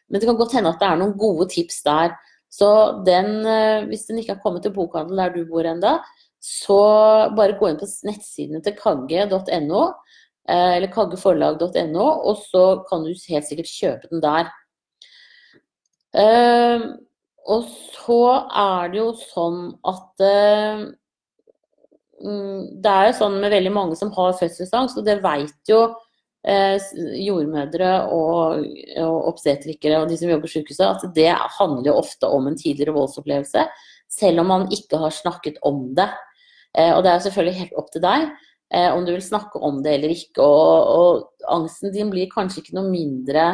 [0.09, 2.15] men det kan godt hende at det er noen gode tips der.
[2.53, 2.69] Så
[3.05, 5.97] den, eh, hvis den ikke har kommet til bokhandel der du bor ennå,
[6.43, 6.79] så
[7.37, 9.83] bare gå inn på nettsidene til kagge.no,
[10.49, 14.49] eh, eller kaggeforlag.no, og så kan du helt sikkert kjøpe den der.
[16.13, 16.83] Eh,
[17.53, 20.83] og så er det jo sånn at eh,
[22.21, 25.85] mm, Det er jo sånn med veldig mange som har fødselsangst, og det veit jo
[26.43, 28.65] jordmødre og,
[28.99, 32.57] og obstetrikere og de som jobber på sykehuset, at det handler jo ofte om en
[32.59, 33.63] tidligere voldsopplevelse,
[34.11, 36.09] selv om man ikke har snakket om det.
[36.77, 38.25] Eh, og det er selvfølgelig helt opp til deg
[38.73, 40.41] eh, om du vil snakke om det eller ikke.
[40.41, 43.53] Og, og angsten din blir kanskje ikke noe mindre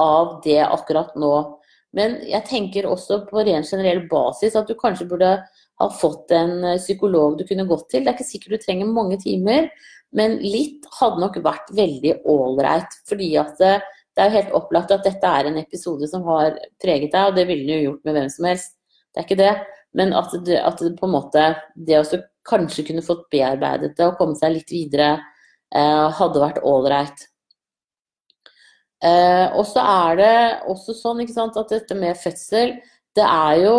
[0.00, 1.34] av det akkurat nå.
[1.94, 5.34] Men jeg tenker også på ren generell basis at du kanskje burde
[5.82, 8.04] ha fått en eh, psykolog du kunne gått til.
[8.04, 9.68] Det er ikke sikkert du trenger mange timer,
[10.14, 12.98] men litt hadde nok vært veldig ålreit.
[13.08, 13.74] Fordi at det,
[14.14, 17.38] det, er jo helt opplagt at dette er en episode som har preget deg, og
[17.38, 18.76] det ville jo gjort med hvem som helst.
[19.14, 19.54] Det er ikke det.
[19.94, 21.42] Men at det, at det på en måte
[21.86, 25.12] Det å kanskje kunne fått bearbeidet det og kommet seg litt videre,
[25.74, 27.28] eh, hadde vært ålreit.
[29.04, 30.34] Eh, og så er det
[30.72, 32.78] også sånn sant, at dette med fødsel,
[33.16, 33.76] det er jo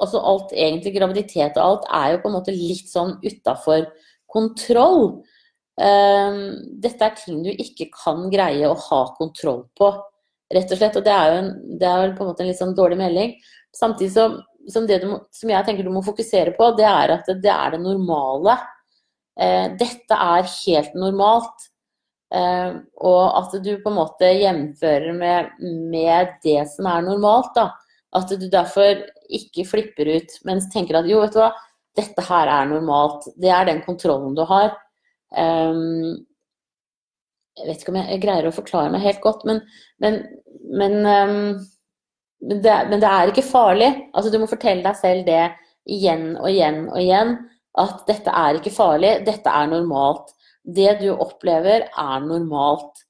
[0.00, 3.82] Altså alt, egentlig graviditet og alt, er jo på en måte litt sånn utafor
[4.32, 5.18] kontroll.
[5.76, 6.38] Eh,
[6.80, 9.90] dette er ting du ikke kan greie å ha kontroll på,
[10.56, 10.96] rett og slett.
[10.96, 11.50] Og det er jo en,
[11.82, 13.34] det er på en måte en litt sånn dårlig melding.
[13.76, 14.38] Samtidig som,
[14.72, 17.82] som, må, som, jeg tenker du må fokusere på, det er at det er det
[17.84, 18.56] normale.
[19.36, 21.68] Eh, dette er helt normalt.
[22.30, 25.50] Eh, og at du på en måte jevnfører med,
[25.90, 27.52] med, det som er normalt.
[27.56, 27.70] Da.
[28.16, 31.52] At du derfor ikke flipper ut, men tenker at jo, vet du hva,
[31.98, 33.26] dette her er normalt.
[33.40, 34.74] Det er den kontrollen du har.
[35.30, 36.22] Um,
[37.58, 39.60] jeg vet ikke om jeg greier å forklare meg helt godt, men,
[40.02, 40.22] men,
[40.80, 41.58] men um,
[42.40, 43.90] det, men det, er ikke farlig.
[44.14, 45.42] Altså, du må fortelle deg selv det
[45.90, 47.34] igjen og igjen og igjen.
[47.78, 50.32] At dette er ikke farlig, dette er normalt.
[50.76, 53.04] Det du opplever, er normalt.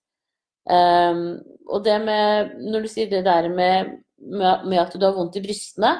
[0.70, 5.38] Um, og det med Når du sier det der med, med, at du har vondt
[5.40, 5.96] i brystene,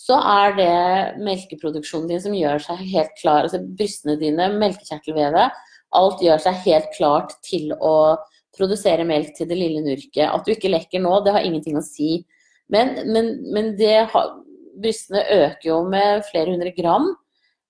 [0.00, 3.46] så er det melkeproduksjonen din som gjør seg helt klar.
[3.46, 5.58] Altså brystene dine, melkekjertelvevet,
[5.94, 8.16] alt gjør seg helt klart til å
[8.54, 10.26] produsere melk til det lille nurket.
[10.28, 12.24] At du ikke lekker nå, det har ingenting å si.
[12.72, 13.72] Men, men, men
[14.10, 14.34] har,
[14.82, 17.10] brystene øker jo med flere hundre gram.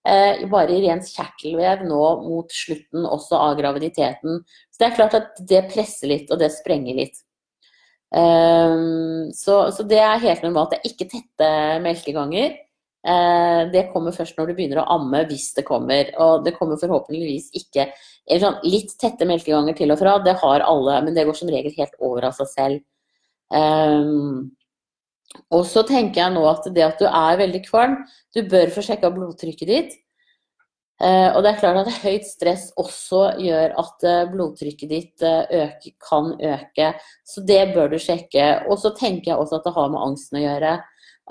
[0.05, 4.43] Eh, bare i rent kjertelvev nå mot slutten også av graviditeten.
[4.69, 7.23] Så det er klart at det presser litt, og det sprenger litt.
[8.15, 10.75] Um, så, så, det er helt normalt.
[10.75, 11.49] Det er ikke tette
[11.83, 12.53] melkeganger.
[13.05, 16.13] Eh, det kommer først når du begynner å amme, hvis det kommer.
[16.21, 17.89] Og det kommer forhåpentligvis ikke
[18.41, 21.75] sånn, Litt tette melkeganger til og fra, det har alle, men det går som regel
[21.77, 22.85] helt over av seg selv.
[25.55, 27.99] Og så tenker jeg nå at det at du er veldig kvalm,
[28.35, 30.01] du bør få sjekka blodtrykket ditt.
[31.03, 35.95] Uh, og det er klart at høyt stress også gjør at uh, blodtrykket ditt øker,
[36.03, 36.93] kan øke.
[37.27, 38.47] Så det bør du sjekke.
[38.71, 40.77] Og så tenker jeg også at det har med angsten å gjøre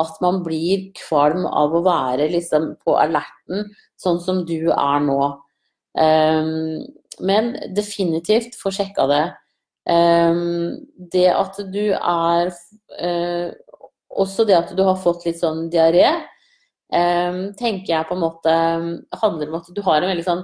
[0.02, 3.68] at man blir kvalm av å være liksom på alerten,
[4.02, 5.20] sånn som du er nå.
[5.94, 6.82] Um,
[7.22, 9.26] men definitivt få sjekka det.
[9.86, 10.80] Um,
[11.14, 12.50] det at du er
[14.22, 16.08] Også det at du har fått litt sånn diaré,
[16.94, 18.56] um, tenker jeg på en måte
[19.22, 20.44] handler om at du har en veldig sånn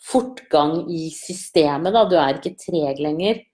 [0.00, 1.92] fortgang i systemet.
[1.92, 2.04] Da.
[2.08, 3.46] Du er ikke treg lenger.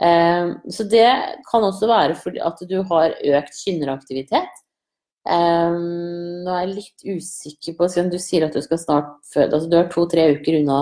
[0.00, 1.08] så det
[1.50, 4.62] kan også være fordi at du har økt kynneraktivitet.
[5.28, 9.52] Nå er jeg litt usikker på Du sier at du skal snart føde.
[9.52, 10.80] Altså, du er to-tre uker unna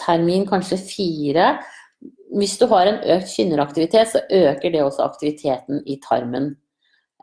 [0.00, 1.60] termin, kanskje fire.
[2.34, 6.56] Hvis du har en økt kynneraktivitet, så øker det også aktiviteten i tarmen.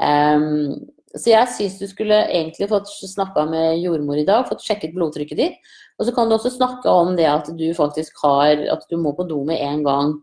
[0.02, 0.80] Um,
[1.12, 5.40] så jeg syns du skulle egentlig fått snakka med jordmor i dag, fått sjekket blodtrykket
[5.40, 5.72] ditt.
[6.00, 9.12] Og så kan du også snakke om det at du faktisk har At du må
[9.14, 10.14] på do med en gang.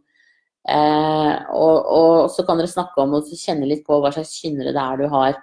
[0.69, 4.75] Eh, og, og, så kan dere snakke om og kjenne litt på hva slags kynnere
[4.75, 5.39] det er du har.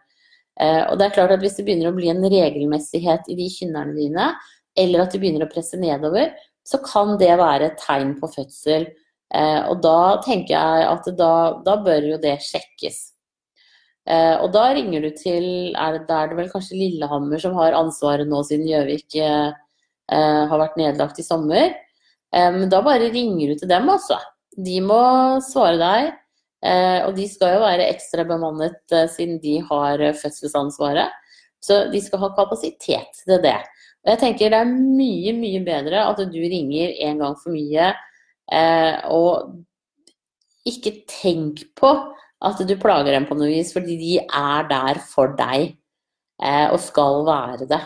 [0.60, 3.48] Eh, og det er klart at Hvis det begynner å bli en regelmessighet i de
[3.54, 4.34] kynnerne dine,
[4.76, 6.34] eller at de begynner å presse nedover,
[6.66, 8.90] så kan det være et tegn på fødsel.
[9.34, 11.34] Eh, og da tenker jeg at da,
[11.66, 13.15] da bør jo det sjekkes.
[14.06, 17.56] Eh, og da ringer du til er det, Da er det vel kanskje Lillehammer som
[17.58, 19.18] har ansvaret nå, siden Gjøvik
[20.06, 21.72] har vært nedlagt i sommer.
[22.30, 24.20] Men da bare ringer du til dem, altså.
[24.54, 25.00] De må
[25.42, 26.12] svare deg.
[26.66, 31.14] Eh, og de skal jo være ekstra bemannet eh, siden de har eh, fødselsansvaret.
[31.62, 33.58] Så de skal ha kapasitet til det.
[34.06, 37.94] Og jeg tenker det er mye, mye bedre at du ringer en gang for mye.
[39.10, 39.56] og
[40.70, 41.90] ikke tenk på
[42.44, 45.78] at du plager dem på noe vis, fordi de er der for deg.
[46.44, 47.80] og skal være det.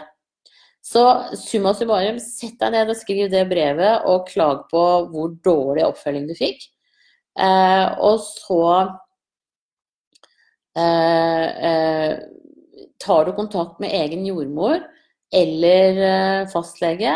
[0.81, 1.03] Så
[1.37, 6.25] summa summarum, sett deg ned og skriv det brevet, og klag på hvor dårlig oppfølging
[6.25, 6.63] du fikk.
[7.39, 8.63] Eh, og så
[10.75, 12.15] eh, eh,
[12.99, 14.81] tar du kontakt med egen jordmor
[15.31, 17.13] eller fastlege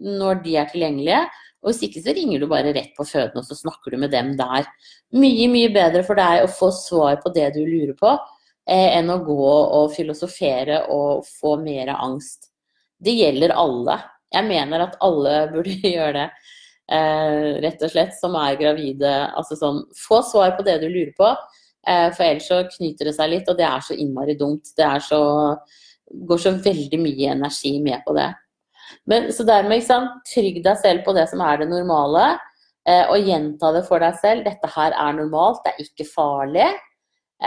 [0.00, 1.24] når de er tilgjengelige.
[1.60, 4.12] Og hvis ikke så ringer du bare rett på føden og så snakker du med
[4.14, 4.68] dem der.
[5.12, 8.14] Mye, mye bedre for deg å få svar på det du lurer på,
[8.64, 12.48] eh, enn å gå og filosofere og få mer angst.
[13.00, 13.98] Det gjelder alle.
[14.32, 16.26] Jeg mener at alle burde gjøre det
[16.90, 19.14] eh, rett og slett, som er gravide.
[19.36, 21.30] Altså sånn Få svar på det du lurer på,
[21.86, 24.72] eh, for ellers så knyter det seg litt, og det er så innmari dumt.
[24.76, 25.22] Det så
[26.10, 28.30] går så veldig mye energi med på det.
[29.10, 29.86] Men, så dermed,
[30.28, 32.28] trygg deg selv på det som er det normale,
[32.88, 34.46] eh, og gjenta det for deg selv.
[34.46, 36.70] Dette her er normalt, det er ikke farlig.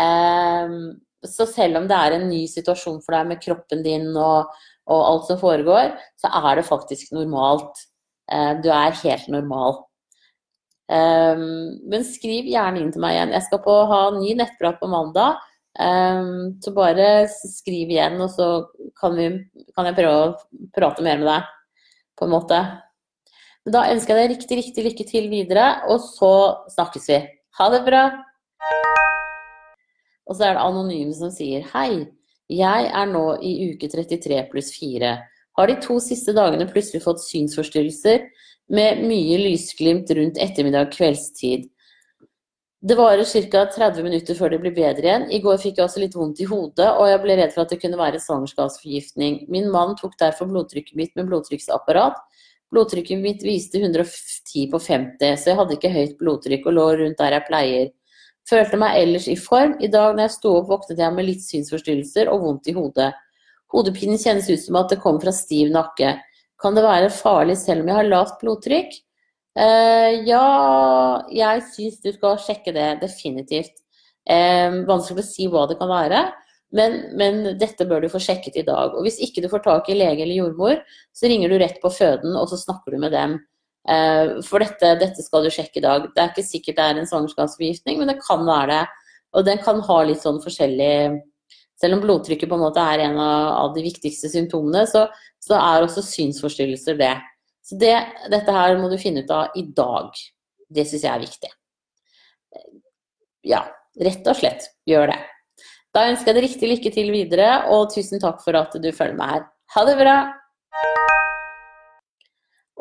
[0.04, 0.78] Eh,
[1.24, 4.52] så selv om det er en ny situasjon for deg med kroppen din og,
[4.92, 7.88] og alt som foregår, så er det faktisk normalt.
[8.32, 9.84] Eh, du er helt normal.
[10.92, 13.34] Um, men skriv gjerne inn til meg igjen.
[13.38, 15.40] Jeg skal på, ha ny nettprat på mandag.
[15.74, 18.48] Um, så bare skriv igjen, og så
[19.00, 19.30] kan, vi,
[19.74, 21.52] kan, jeg prøve å prate mer med deg.
[22.20, 22.60] På en måte.
[23.66, 26.34] Men da ønsker jeg deg riktig, riktig lykke til videre, og så
[26.76, 27.20] snakkes vi.
[27.60, 28.04] Ha det bra!
[30.24, 32.06] Og så er det anonym som sier hei.
[32.54, 35.16] Jeg er nå i uke 33 pluss 4
[35.58, 38.26] har de to siste dagene plutselig fått synsforstyrrelser
[38.74, 41.68] med mye lysglimt rundt ettermiddag og kveldstid.
[42.84, 43.66] Det varer ca.
[43.72, 45.30] 30 minutter før det blir bedre igjen.
[45.32, 47.72] I går fikk jeg også litt vondt i hodet, og jeg ble redd for at
[47.72, 49.38] det kunne være svangerskapsforgiftning.
[49.48, 52.18] Min mann tok derfor blodtrykket mitt med blodtrykksapparat.
[52.76, 57.24] Blodtrykket mitt viste 110 på 50, så jeg hadde ikke høyt blodtrykk og lå rundt
[57.24, 57.88] der jeg pleier.
[58.52, 59.78] Følte meg ellers i form.
[59.80, 63.14] I dag når jeg sto opp, våknet jeg med litt synsforstyrrelser og vondt i hodet.
[63.72, 66.18] Hodepinen kjennes ut som at det kommer fra stiv nakke.
[66.60, 69.00] Kan det være farlig selv om jeg har lavt blodtrykk?
[69.54, 70.46] Uh, ja,
[71.30, 73.76] jeg syns du skal sjekke det, definitivt.
[74.26, 76.24] Uh, vanskelig å si hva det kan være,
[76.74, 78.96] men, men, dette bør du få sjekket i dag.
[78.98, 80.80] Og hvis ikke du får tak i lege eller jordmor,
[81.14, 83.38] så ringer du rett på føden, og så snakker du med dem.
[83.84, 86.10] Uh, for dette, dette, skal du sjekke i dag.
[86.16, 88.84] Det er ikke sikkert det er en svangerskapsforgiftning, men det kan være det.
[89.38, 91.22] Og den kan ha litt sånn forskjellig
[91.82, 95.08] selv om blodtrykket på en måte er en av de viktigste symptomene, så,
[95.44, 97.14] så er også synsforstyrrelser det.
[97.64, 97.96] Så det,
[98.32, 100.12] dette her må du finne ut av i dag.
[100.74, 101.52] Det syns jeg er viktig.
[103.48, 103.64] Ja,
[104.04, 105.20] rett og slett gjør det.
[105.94, 109.20] Da ønsker jeg deg riktig lykke til videre, og tusen takk for at du følger
[109.20, 109.46] med her.
[109.76, 110.18] Ha det bra!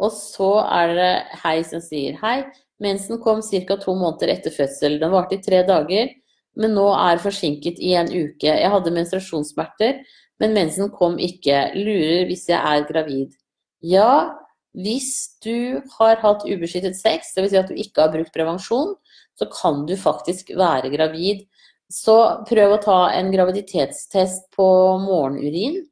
[0.02, 1.12] Og så er det
[1.42, 2.40] Hei som sier hei.
[2.82, 3.76] Mensen kom ca.
[3.78, 4.98] to måneder etter fødsel.
[4.98, 6.10] Den varte i tre dager,
[6.58, 8.48] men nå er forsinket i en uke.
[8.48, 10.00] Jeg hadde menstruasjonssmerter,
[10.42, 11.68] men mensen kom ikke.
[11.76, 13.36] Lurer hvis jeg er gravid.
[13.82, 14.41] Ja,
[14.72, 17.52] hvis du har hatt ubeskyttet sex, dvs.
[17.52, 18.94] Si at du ikke har brukt prevensjon,
[19.38, 21.44] så kan du faktisk være gravid.
[21.92, 22.16] Så
[22.48, 24.66] prøv å ta en graviditetstest på
[25.02, 25.82] morgenurin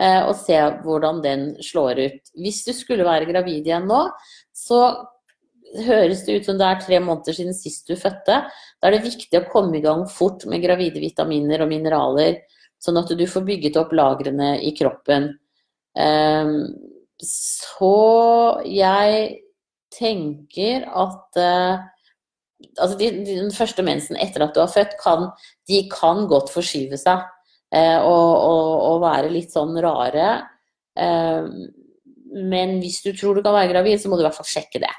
[0.00, 2.32] eh, og se hvordan den slår ut.
[2.34, 4.08] Hvis du skulle være gravid igjen nå,
[4.50, 4.80] så
[5.86, 8.40] høres det ut som det er tre måneder siden sist du fødte.
[8.50, 12.42] Da er det viktig å komme i gang fort med gravide vitaminer og mineraler,
[12.82, 15.30] sånn at du får bygget opp lagrene i kroppen.
[15.94, 16.74] Um,
[17.22, 19.28] så jeg
[19.94, 21.84] tenker at uh,
[22.80, 25.28] altså de, de, den første mensen etter at du har født, kan,
[25.70, 30.28] de kan godt forskyve seg uh, og, og, og, være litt sånn rare.
[30.98, 31.46] Uh,
[32.34, 34.82] men hvis du tror du kan være gravid, så må du i hvert fall sjekke
[34.82, 34.92] det.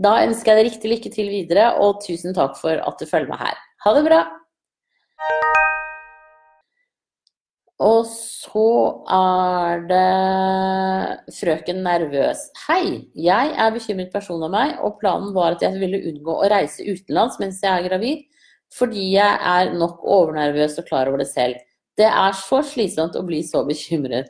[0.00, 3.32] Da ønsker jeg deg riktig lykke til videre, og tusen takk for at du følger
[3.32, 3.66] meg her.
[3.84, 4.22] Ha det bra!
[7.80, 8.62] Og så
[9.08, 12.42] er det frøken Nervøs.
[12.66, 16.50] Hei, jeg er bekymret person av meg, og planen var at jeg ville unngå å
[16.52, 18.26] reise utenlands mens jeg er gravid,
[18.76, 21.56] fordi jeg er nok overnervøs og klar over det selv.
[21.96, 24.28] Det er så slitsomt å bli så bekymret.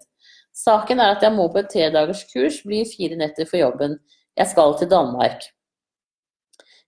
[0.55, 3.99] Saken er at jeg må på et tredagerskurs, blir fire netter for jobben.
[4.39, 5.43] Jeg skal til Danmark.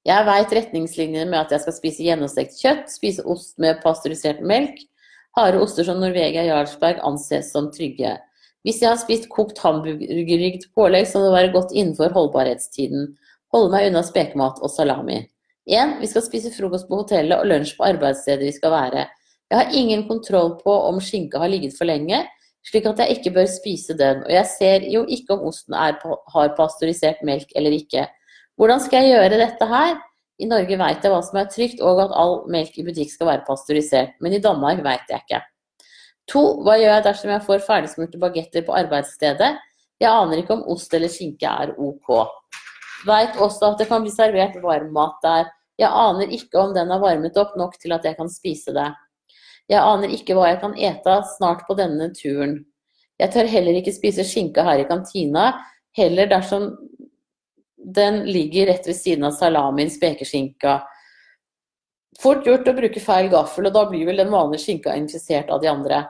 [0.06, 4.78] Jeg veit retningslinjene med at jeg skal spise gjennomstekt kjøtt, spise ost med pasteurisert melk,
[5.36, 8.18] Harde oster som Norvegia Jarlsberg anses som trygge.
[8.62, 13.08] Hvis jeg har spist kokt hamburgerrygg pålegg, så må det være godt innenfor holdbarhetstiden.
[13.52, 15.22] Holde meg unna spekemat og salami.
[15.70, 15.98] 1.
[16.02, 19.08] Vi skal spise frokost på hotellet og lunsj på arbeidsstedet vi skal være.
[19.52, 22.22] Jeg har ingen kontroll på om skinka har ligget for lenge,
[22.66, 24.22] slik at jeg ikke bør spise den.
[24.24, 25.98] Og jeg ser jo ikke om osten er,
[26.34, 28.06] har pasteurisert melk eller ikke.
[28.56, 30.00] Hvordan skal jeg gjøre dette her?
[30.40, 33.28] I Norge vet jeg hva som er trygt, og at all melk i butikk skal
[33.28, 34.14] være pasteurisert.
[34.24, 35.42] Men i Danmark vet jeg ikke.
[36.30, 39.52] To, hva gjør jeg dersom jeg får ferdigsmurte bagetter på arbeidsstedet?
[40.02, 42.12] Jeg aner ikke om ost eller skinke er ok.
[43.06, 45.50] Veit også at det kan bli servert varmmat der.
[45.80, 48.88] Jeg aner ikke om den er varmet opp nok til at jeg kan spise det.
[49.70, 52.60] Jeg aner ikke hva jeg kan ete snart på denne turen.
[53.20, 55.52] Jeg tør heller ikke spise skinke her i kantina,
[55.96, 56.72] heller dersom
[57.84, 60.80] den ligger rett ved siden av salamien, spekeskinka.
[62.22, 65.62] Fort gjort å bruke feil gaffel, og da blir vel den vanlige skinka infisert av
[65.62, 66.04] de andre.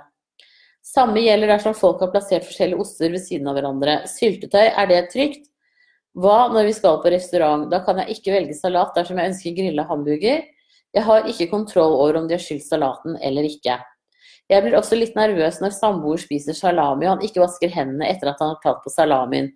[0.83, 4.01] Samme gjelder dersom folk har plassert forskjellige oster ved siden av hverandre.
[4.11, 5.47] Syltetøy, er det trygt?
[6.18, 7.68] Hva når vi skal på restaurant?
[7.73, 10.43] Da kan jeg ikke velge salat dersom jeg ønsker grilla hamburger.
[10.93, 13.79] Jeg har ikke kontroll over om de har skylt salaten eller ikke.
[14.51, 18.29] Jeg blir også litt nervøs når samboer spiser salami og han ikke vasker hendene etter
[18.29, 19.49] at han har tatt på salamien.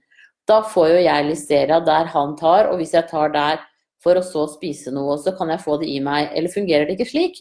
[0.46, 3.62] Da får jo jeg listeria der han tar, og hvis jeg tar der
[4.02, 6.30] for å så spise noe, så kan jeg få det i meg.
[6.36, 7.40] Eller fungerer det ikke slik?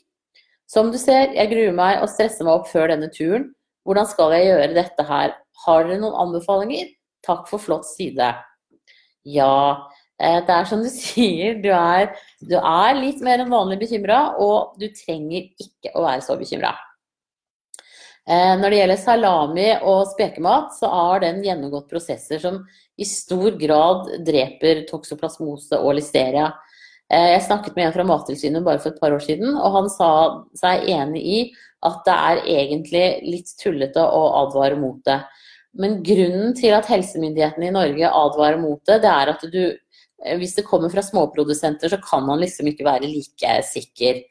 [0.72, 3.52] Som du ser, jeg gruer meg og stresser meg opp før denne turen.
[3.86, 5.36] Hvordan skal jeg gjøre dette her?
[5.66, 6.90] Har dere noen anbefalinger?
[7.26, 8.32] Takk for flott side.
[9.30, 9.86] Ja,
[10.18, 12.10] eh, det er som du sier, du er,
[12.42, 16.74] du er litt mer enn vanlig bekymra, og du trenger ikke å være så bekymra.
[18.26, 22.64] Eh, når det gjelder salami og spekemat, så har den gjennomgått prosesser som
[22.98, 26.48] i stor grad dreper toksoplasmose og listeria.
[27.06, 29.90] Eh, jeg snakket med en fra Mattilsynet bare for et par år siden, og han
[29.94, 30.12] sa
[30.58, 31.40] seg enig i
[31.86, 35.20] at det er egentlig litt tullete å advare mot det.
[35.78, 40.38] Men grunnen til at helsemyndighetene i Norge advarer mot det, det er at du eh,
[40.42, 44.24] hvis det kommer fra småprodusenter, så kan man liksom ikke være like sikker.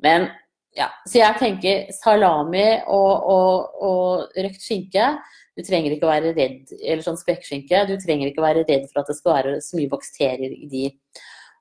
[0.00, 0.30] Men
[0.76, 5.10] ja, så jeg tenker salami og, og, og røkt skinke.
[5.52, 8.86] Du trenger ikke å være redd eller sånn spekkskinke, du trenger ikke å være redd
[8.88, 10.86] for at det skal være så mye bakterier i de.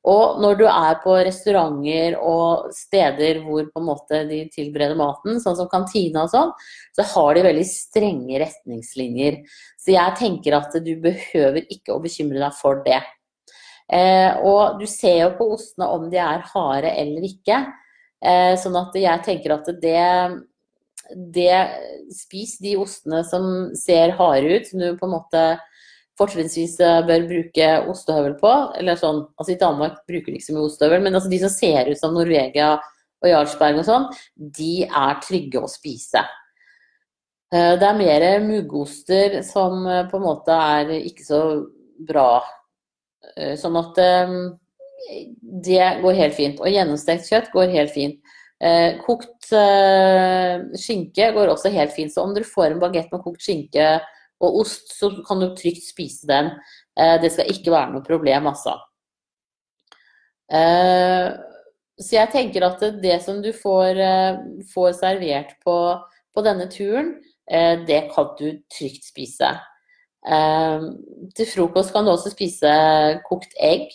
[0.08, 5.38] Og når du er på restauranter og steder hvor på en måte de tilbereder maten,
[5.44, 6.54] sånn som kantina og sånn,
[6.98, 9.42] så har de veldig strenge retningslinjer.
[9.78, 13.04] Så jeg tenker at du behøver ikke å bekymre deg for det.
[13.92, 17.62] Eh, og du ser jo på ostene om de er harde eller ikke.
[18.22, 20.02] Eh, sånn at jeg tenker at det,
[21.34, 21.58] det
[22.14, 23.46] Spis de ostene som
[23.78, 25.46] ser harde ut, som du på en måte
[26.20, 28.54] fortrinnsvis eh, bør bruke ostehøvel på.
[28.78, 31.54] Eller sånn, altså I Danmark bruker de ikke så mye ostehøvel, men altså de som
[31.54, 32.76] ser ut som Norvegia
[33.22, 34.08] og Jarlsberg og sånn,
[34.38, 36.22] de er trygge å spise.
[37.52, 41.44] Eh, det er mer muggoster som på en måte er ikke så
[42.02, 42.42] bra.
[43.32, 44.00] Sånn at
[45.66, 46.62] det går helt fint.
[46.62, 48.36] Og gjennomstekt kjøtt går helt fint.
[48.62, 52.14] Eh, kokt eh, skinke går også helt fint.
[52.14, 53.96] Så om du får en bagett med kokt skinke
[54.42, 56.54] og ost, så kan du trygt spise den.
[56.98, 58.78] Eh, det skal ikke være noe problem, altså.
[60.52, 61.32] Eh,
[62.02, 64.40] så jeg tenker at det som du får, eh,
[64.74, 65.76] får servert på,
[66.36, 67.16] på, denne turen,
[67.50, 69.58] eh, det kan du trygt spise.
[70.22, 72.72] Til frokost kan du også spise
[73.26, 73.88] kokt egg.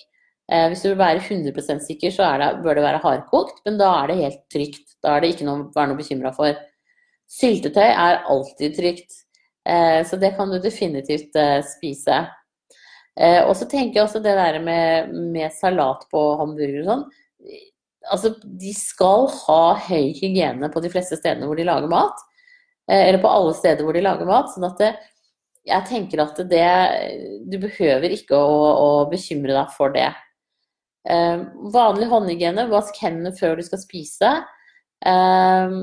[0.47, 3.91] Eh, hvis du vil være 100% sikker, så det, bør det være hardkokt, men da
[3.99, 4.97] er det helt trygt.
[5.03, 6.59] Da er det ikke noe å være noe bekymra for.
[7.37, 9.23] Syltetøy er alltid trygt,
[9.67, 12.27] eh, så det kan du definitivt eh, spise.
[13.17, 17.05] Og så tenker jeg også det der med, med salat på hamburger og sånn.
[18.13, 22.21] Altså, de skal ha høy hygiene på de fleste stedene hvor de lager mat.
[22.93, 24.53] Eller på alle steder hvor de lager mat.
[24.53, 24.91] sånn at det,
[25.65, 26.69] jeg tenker at det
[27.49, 30.11] Du behøver ikke å, å bekymre deg for det.
[31.07, 31.41] Eh,
[31.73, 34.33] vanlig håndhygiene, vask hendene før du skal spise.
[35.07, 35.77] Eh,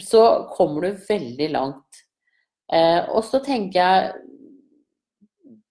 [0.00, 0.22] så
[0.54, 2.04] kommer du veldig langt.
[2.72, 4.12] Eh, og så tenker jeg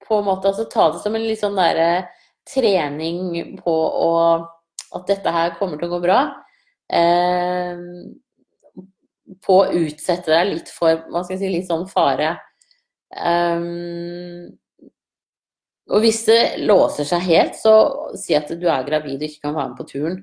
[0.08, 2.08] på en måte altså ta det som en litt sånn derre
[2.48, 4.14] trening på å
[4.96, 6.20] At dette her kommer til å gå bra.
[9.44, 12.30] På å utsette deg litt for hva skal jeg si, litt sånn fare.
[13.12, 14.48] Um,
[15.88, 17.74] og hvis det låser seg helt, så
[18.20, 20.18] si at du er gravid og ikke kan være med på turen.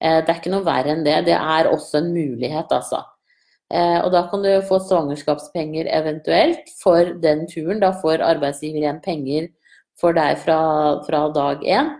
[0.00, 1.16] Eh, det er ikke noe verre enn det.
[1.30, 3.00] Det er også en mulighet, altså.
[3.72, 7.80] Eh, og da kan du få svangerskapspenger eventuelt for den turen.
[7.80, 9.48] Da får arbeidsgiver igjen penger
[9.98, 10.60] for deg fra,
[11.08, 11.90] fra dag én.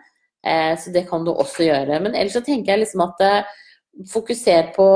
[0.45, 2.03] Eh, så det kan du også gjøre.
[2.05, 3.27] Men ellers så tenker jeg liksom at
[4.13, 4.89] fokuser på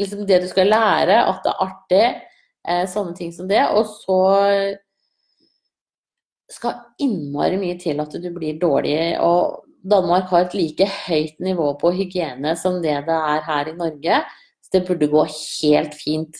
[0.00, 2.06] liksom det du skal lære, at det er artig.
[2.92, 3.62] Sånne ting som det.
[3.72, 4.16] Og så
[6.50, 9.16] skal innmari mye til at du blir dårlig.
[9.22, 13.76] Og Danmark har et like høyt nivå på hygiene som det det er her i
[13.78, 14.22] Norge.
[14.64, 16.36] Så det burde gå helt fint.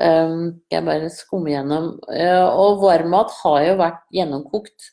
[0.00, 1.92] Um, jeg bare skummer gjennom.
[2.08, 4.90] Uh, og varmmat har jo vært gjennomkokt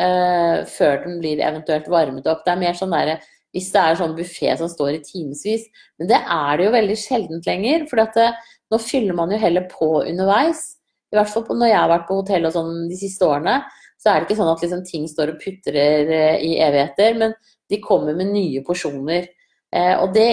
[0.00, 2.44] uh, før den blir eventuelt varmet opp.
[2.46, 3.20] Det er mer sånn derre
[3.50, 5.66] hvis det er sånn buffé som står i timevis.
[5.98, 7.88] Men det er det jo veldig sjeldent lenger.
[7.90, 10.68] For uh, nå fyller man jo heller på underveis.
[11.10, 13.56] I hvert fall når jeg har vært på hotell og sånn de siste årene,
[14.00, 17.34] så er det ikke sånn at liksom ting står og putrer eh, i evigheter, men
[17.70, 19.26] de kommer med nye porsjoner.
[19.76, 20.28] Eh, og det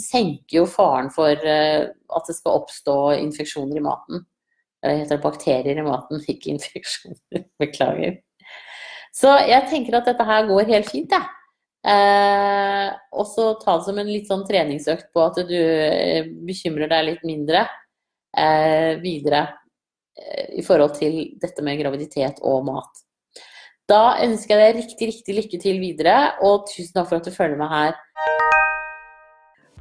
[0.00, 4.22] senker jo faren for eh, at det skal oppstå infeksjoner i maten.
[4.84, 7.48] Eller heter det bakterier i maten, ikke infeksjoner.
[7.62, 8.20] Beklager.
[9.16, 11.34] Så jeg tenker at dette her går helt fint, jeg.
[11.88, 15.58] Eh, og så ta det som en litt sånn treningsøkt på at du
[16.46, 17.64] bekymrer deg litt mindre
[18.36, 19.46] eh, videre
[20.52, 23.04] i forhold til dette med graviditet og mat.
[23.88, 27.32] Da ønsker jeg deg riktig, riktig lykke til videre, og tusen takk for at du
[27.32, 27.96] følger med her.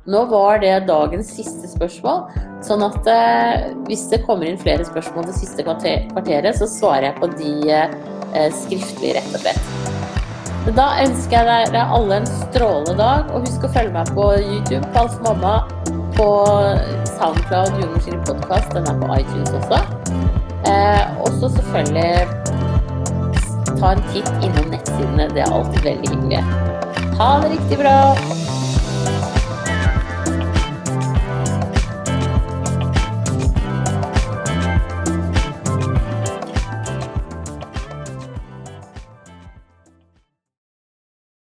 [0.07, 2.29] Nå var det dagens siste spørsmål,
[2.63, 7.17] sånn at eh, hvis det kommer inn flere spørsmål det siste kvarteret, så svarer jeg
[7.19, 9.93] på de eh, skriftlig, rett og slett.
[10.77, 14.87] Da ønsker jeg dere alle en strålende dag, og husk å følge meg på YouTube,
[14.95, 15.59] Kall mamma,
[16.15, 16.31] på
[17.17, 19.96] SoundCloud, Jordmors podkast, den er på iTunes også.
[20.67, 22.27] Eh, og så selvfølgelig
[23.79, 25.29] ta en titt innom nettsidene.
[25.35, 26.41] Det er alltid veldig hyggelig.
[27.17, 27.97] Ha det riktig bra!